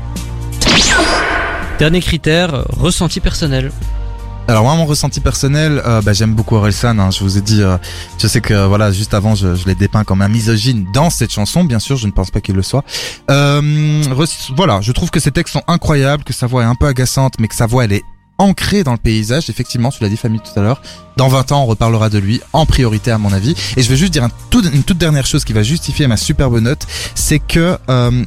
Dernier 1.79 2.01
critère, 2.01 2.65
ressenti 2.79 3.21
personnel. 3.21 3.73
Alors 4.47 4.63
moi 4.65 4.75
mon 4.75 4.85
ressenti 4.85 5.21
personnel, 5.21 5.83
euh, 5.87 6.03
bah, 6.03 6.13
j'aime 6.13 6.35
beaucoup 6.35 6.57
Orelsan. 6.57 6.99
Hein, 6.99 7.11
je 7.11 7.21
vous 7.21 7.39
ai 7.39 7.41
dit, 7.41 7.63
euh, 7.63 7.79
je 8.19 8.27
sais 8.27 8.43
que 8.43 8.67
voilà 8.67 8.93
juste 8.93 9.15
avant 9.15 9.35
je, 9.35 9.55
je 9.55 9.65
l'ai 9.67 9.75
dépeint 9.75 10.05
comme 10.05 10.21
un 10.21 10.29
misogyne 10.29 10.87
dans 10.93 11.09
cette 11.09 11.33
chanson. 11.33 11.65
Bien 11.65 11.79
sûr, 11.79 11.97
je 11.97 12.07
ne 12.07 12.13
pense 12.13 12.31
pas 12.31 12.41
qu'il 12.43 12.55
le 12.55 12.63
soit. 12.63 12.85
Euh, 13.31 14.03
voilà, 14.55 14.83
je 14.83 14.93
trouve 14.93 15.11
que 15.11 15.19
ses 15.19 15.31
textes 15.31 15.55
sont 15.55 15.63
incroyables, 15.67 16.25
que 16.25 16.35
sa 16.35 16.47
voix 16.47 16.63
est 16.63 16.67
un 16.67 16.75
peu 16.75 16.87
agaçante, 16.87 17.35
mais 17.41 17.49
que 17.49 17.55
sa 17.55 17.67
voix 17.67 17.85
elle 17.85 17.95
est 17.95 18.05
ancrée 18.39 18.85
dans 18.85 18.93
le 18.93 18.99
paysage. 18.99 19.51
Effectivement, 19.51 19.91
tu 19.91 20.03
l'as 20.03 20.09
dit 20.09 20.17
Famille 20.17 20.41
tout 20.41 20.59
à 20.59 20.63
l'heure. 20.63 20.83
Dans 21.17 21.29
20 21.29 21.53
ans, 21.53 21.63
on 21.63 21.67
reparlera 21.67 22.11
de 22.11 22.19
lui 22.19 22.41
en 22.53 22.67
priorité 22.67 23.11
à 23.11 23.19
mon 23.19 23.33
avis. 23.33 23.55
Et 23.77 23.83
je 23.83 23.89
vais 23.89 23.97
juste 23.97 24.13
dire 24.13 24.27
une 24.53 24.83
toute 24.83 24.99
dernière 24.99 25.27
chose 25.27 25.45
qui 25.45 25.53
va 25.53 25.63
justifier 25.63 26.07
ma 26.07 26.17
superbe 26.17 26.59
note, 26.59 26.87
c'est 27.15 27.39
que 27.39 27.79
euh, 27.89 28.25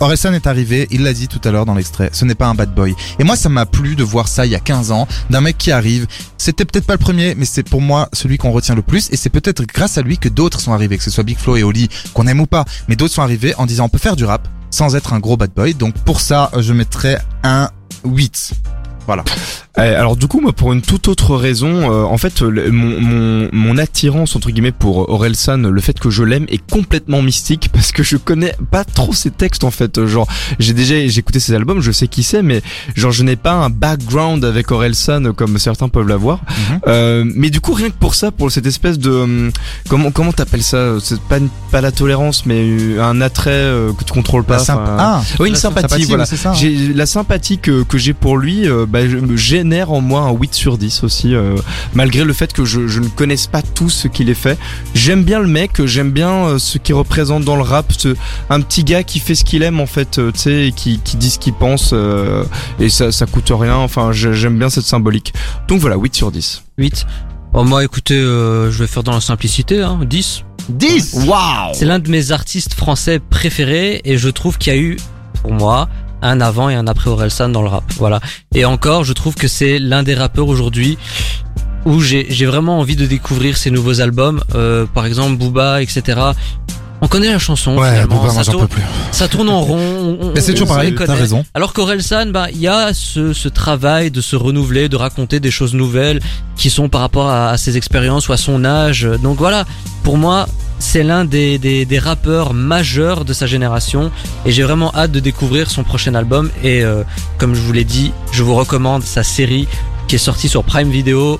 Orelsan 0.00 0.32
est 0.32 0.46
arrivé, 0.46 0.88
il 0.90 1.02
l'a 1.02 1.12
dit 1.12 1.28
tout 1.28 1.40
à 1.44 1.50
l'heure 1.50 1.66
dans 1.66 1.74
l'extrait, 1.74 2.10
ce 2.12 2.24
n'est 2.24 2.34
pas 2.34 2.46
un 2.46 2.54
bad 2.54 2.74
boy. 2.74 2.94
Et 3.18 3.24
moi, 3.24 3.36
ça 3.36 3.48
m'a 3.48 3.64
plu 3.64 3.94
de 3.96 4.02
voir 4.02 4.28
ça 4.28 4.44
il 4.44 4.52
y 4.52 4.54
a 4.54 4.60
15 4.60 4.90
ans, 4.90 5.06
d'un 5.30 5.40
mec 5.40 5.56
qui 5.56 5.70
arrive. 5.70 6.06
C'était 6.36 6.64
peut-être 6.64 6.86
pas 6.86 6.94
le 6.94 6.98
premier, 6.98 7.34
mais 7.34 7.44
c'est 7.44 7.62
pour 7.62 7.80
moi 7.80 8.08
celui 8.12 8.36
qu'on 8.36 8.50
retient 8.50 8.74
le 8.74 8.82
plus. 8.82 9.08
Et 9.12 9.16
c'est 9.16 9.30
peut-être 9.30 9.64
grâce 9.64 9.96
à 9.96 10.02
lui 10.02 10.18
que 10.18 10.28
d'autres 10.28 10.60
sont 10.60 10.72
arrivés, 10.72 10.98
que 10.98 11.04
ce 11.04 11.10
soit 11.10 11.24
Big 11.24 11.38
Flo 11.38 11.56
et 11.56 11.62
Oli, 11.62 11.88
qu'on 12.12 12.26
aime 12.26 12.40
ou 12.40 12.46
pas. 12.46 12.64
Mais 12.88 12.96
d'autres 12.96 13.14
sont 13.14 13.22
arrivés 13.22 13.54
en 13.56 13.66
disant 13.66 13.84
on 13.84 13.88
peut 13.88 13.98
faire 13.98 14.16
du 14.16 14.24
rap 14.24 14.48
sans 14.70 14.96
être 14.96 15.12
un 15.12 15.20
gros 15.20 15.36
bad 15.36 15.52
boy. 15.54 15.74
Donc 15.74 15.94
pour 16.04 16.20
ça, 16.20 16.50
je 16.58 16.72
mettrais 16.72 17.18
un 17.44 17.70
8. 18.04 18.52
Voilà. 19.06 19.24
Eh, 19.76 19.80
alors 19.80 20.14
du 20.16 20.28
coup, 20.28 20.40
moi, 20.40 20.52
pour 20.52 20.72
une 20.72 20.82
toute 20.82 21.08
autre 21.08 21.34
raison, 21.34 21.90
euh, 21.92 22.04
en 22.04 22.16
fait, 22.16 22.42
le- 22.42 22.70
mon, 22.70 23.00
mon, 23.00 23.48
mon 23.52 23.76
attirance 23.76 24.36
entre 24.36 24.50
guillemets 24.52 24.70
pour 24.70 25.08
Orelsan, 25.10 25.58
le 25.68 25.80
fait 25.80 25.98
que 25.98 26.10
je 26.10 26.22
l'aime 26.22 26.46
est 26.48 26.64
complètement 26.70 27.22
mystique 27.22 27.70
parce 27.72 27.90
que 27.90 28.04
je 28.04 28.16
connais 28.16 28.54
pas 28.70 28.84
trop 28.84 29.12
ses 29.12 29.32
textes 29.32 29.64
en 29.64 29.72
fait. 29.72 30.04
Genre, 30.06 30.28
j'ai 30.60 30.74
déjà 30.74 30.94
j'ai 31.08 31.18
écouté 31.18 31.40
ses 31.40 31.54
albums, 31.54 31.80
je 31.80 31.90
sais 31.90 32.06
qui 32.06 32.22
c'est, 32.22 32.42
mais 32.42 32.62
genre 32.94 33.10
je 33.10 33.24
n'ai 33.24 33.34
pas 33.34 33.52
un 33.54 33.68
background 33.68 34.44
avec 34.44 34.70
Orelsan 34.70 35.32
comme 35.32 35.58
certains 35.58 35.88
peuvent 35.88 36.06
l'avoir. 36.06 36.38
Mhm. 36.70 36.80
Euh, 36.86 37.24
mais 37.34 37.50
du 37.50 37.60
coup, 37.60 37.72
rien 37.72 37.90
que 37.90 37.98
pour 37.98 38.14
ça, 38.14 38.30
pour 38.30 38.52
cette 38.52 38.66
espèce 38.66 38.96
de 39.00 39.10
hum, 39.10 39.50
comment 39.88 40.12
comment 40.12 40.32
t'appelles 40.32 40.62
ça? 40.62 40.98
C'est 41.00 41.20
pas 41.20 41.38
une- 41.38 41.48
pas 41.72 41.80
la 41.80 41.90
tolérance, 41.90 42.46
mais 42.46 42.60
euh, 42.62 43.02
un 43.02 43.20
attrait 43.20 43.50
euh, 43.50 43.92
que 43.92 44.04
tu 44.04 44.12
contrôles 44.12 44.44
pas. 44.44 44.56
La 44.58 44.62
enfin, 44.62 44.96
Ah, 45.00 45.22
oui, 45.40 45.48
une 45.48 45.56
sympathie, 45.56 46.04
voilà. 46.04 46.26
ça. 46.26 46.50
hein. 46.50 46.54
J'ai 46.54 46.92
la 46.94 47.06
sympathie 47.06 47.58
que, 47.58 47.82
que 47.82 47.98
j'ai 47.98 48.12
pour 48.12 48.36
lui, 48.38 48.68
euh, 48.68 48.86
bah, 48.88 49.00
je- 49.08 49.34
en 49.72 50.00
moi 50.00 50.20
un 50.22 50.32
8 50.32 50.54
sur 50.54 50.78
10 50.78 51.02
aussi, 51.04 51.34
euh, 51.34 51.56
malgré 51.94 52.24
le 52.24 52.32
fait 52.32 52.52
que 52.52 52.64
je, 52.64 52.86
je 52.86 53.00
ne 53.00 53.08
connaisse 53.08 53.46
pas 53.46 53.62
tout 53.62 53.88
ce 53.90 54.08
qu'il 54.08 54.28
est 54.30 54.34
fait. 54.34 54.58
J'aime 54.94 55.22
bien 55.24 55.40
le 55.40 55.46
mec, 55.48 55.84
j'aime 55.84 56.10
bien 56.10 56.30
euh, 56.46 56.58
ce 56.58 56.78
qu'il 56.78 56.94
représente 56.94 57.44
dans 57.44 57.56
le 57.56 57.62
rap, 57.62 57.92
ce- 57.96 58.14
un 58.50 58.60
petit 58.60 58.84
gars 58.84 59.02
qui 59.02 59.18
fait 59.20 59.34
ce 59.34 59.44
qu'il 59.44 59.62
aime 59.62 59.80
en 59.80 59.86
fait, 59.86 60.18
euh, 60.18 60.30
tu 60.32 60.38
sais, 60.40 60.66
et 60.68 60.72
qui, 60.72 60.98
qui 61.02 61.16
dit 61.16 61.30
ce 61.30 61.38
qu'il 61.38 61.54
pense, 61.54 61.90
euh, 61.92 62.44
et 62.78 62.88
ça, 62.88 63.10
ça 63.12 63.26
coûte 63.26 63.50
rien, 63.50 63.76
enfin 63.76 64.12
j'aime 64.12 64.58
bien 64.58 64.68
cette 64.70 64.84
symbolique. 64.84 65.32
Donc 65.68 65.80
voilà, 65.80 65.96
8 65.96 66.14
sur 66.14 66.30
10. 66.30 66.62
8. 66.78 67.06
Bon, 67.52 67.64
moi, 67.64 67.84
écoutez, 67.84 68.14
euh, 68.14 68.70
je 68.70 68.78
vais 68.80 68.86
faire 68.88 69.02
dans 69.04 69.12
la 69.12 69.20
simplicité, 69.20 69.80
hein, 69.80 70.00
10. 70.04 70.42
10 70.68 71.26
Waouh 71.26 71.72
C'est 71.74 71.84
l'un 71.84 71.98
de 71.98 72.08
mes 72.10 72.32
artistes 72.32 72.74
français 72.74 73.20
préférés 73.20 74.00
et 74.04 74.16
je 74.18 74.28
trouve 74.28 74.58
qu'il 74.58 74.72
y 74.72 74.76
a 74.76 74.78
eu, 74.80 74.96
pour 75.42 75.52
moi, 75.52 75.88
un 76.24 76.40
avant 76.40 76.68
et 76.68 76.74
un 76.74 76.86
après 76.86 77.10
Orelsan 77.10 77.50
dans 77.50 77.62
le 77.62 77.68
rap. 77.68 77.84
Voilà. 77.98 78.20
Et 78.54 78.64
encore, 78.64 79.04
je 79.04 79.12
trouve 79.12 79.34
que 79.34 79.46
c'est 79.46 79.78
l'un 79.78 80.02
des 80.02 80.14
rappeurs 80.14 80.48
aujourd'hui 80.48 80.98
où 81.84 82.00
j'ai 82.00 82.46
vraiment 82.46 82.78
envie 82.80 82.96
de 82.96 83.06
découvrir 83.06 83.56
ses 83.56 83.70
nouveaux 83.70 84.00
albums. 84.00 84.42
Euh, 84.54 84.86
par 84.86 85.04
exemple, 85.06 85.36
Booba, 85.36 85.82
etc. 85.82 86.18
On 87.04 87.08
connaît 87.08 87.30
la 87.30 87.38
chanson 87.38 87.76
Ouais, 87.76 87.90
finalement. 87.90 88.30
Ça, 88.30 88.44
tourne, 88.44 88.62
peux 88.66 88.76
plus. 88.76 88.82
ça 89.12 89.28
tourne 89.28 89.50
en 89.50 89.60
rond. 89.60 89.76
on- 89.78 90.26
on- 90.28 90.32
Mais 90.34 90.40
c'est 90.40 90.52
toujours 90.52 90.68
pareil, 90.68 90.94
t'as 90.94 91.12
raison. 91.14 91.44
Alors 91.52 91.74
qu'Orelsan, 91.74 92.30
bah, 92.32 92.46
il 92.50 92.58
y 92.60 92.66
a 92.66 92.94
ce, 92.94 93.34
ce 93.34 93.48
travail 93.48 94.10
de 94.10 94.22
se 94.22 94.36
renouveler, 94.36 94.88
de 94.88 94.96
raconter 94.96 95.38
des 95.38 95.50
choses 95.50 95.74
nouvelles 95.74 96.20
qui 96.56 96.70
sont 96.70 96.88
par 96.88 97.02
rapport 97.02 97.28
à, 97.28 97.50
à 97.50 97.56
ses 97.58 97.76
expériences 97.76 98.28
ou 98.28 98.32
à 98.32 98.38
son 98.38 98.64
âge. 98.64 99.06
Donc 99.22 99.36
voilà, 99.36 99.66
pour 100.02 100.16
moi, 100.16 100.46
c'est 100.78 101.02
l'un 101.02 101.24
des, 101.26 101.58
des, 101.58 101.84
des 101.84 101.98
rappeurs 101.98 102.54
majeurs 102.54 103.24
de 103.26 103.32
sa 103.34 103.46
génération 103.46 104.10
et 104.46 104.50
j'ai 104.52 104.62
vraiment 104.62 104.90
hâte 104.94 105.12
de 105.12 105.20
découvrir 105.20 105.70
son 105.70 105.84
prochain 105.84 106.14
album. 106.14 106.50
Et 106.62 106.82
euh, 106.82 107.02
comme 107.38 107.54
je 107.54 107.60
vous 107.60 107.72
l'ai 107.72 107.84
dit, 107.84 108.12
je 108.32 108.42
vous 108.42 108.54
recommande 108.54 109.02
sa 109.02 109.22
série 109.22 109.68
qui 110.08 110.16
est 110.16 110.18
sortie 110.30 110.48
sur 110.48 110.64
Prime 110.64 110.90
Video. 110.90 111.32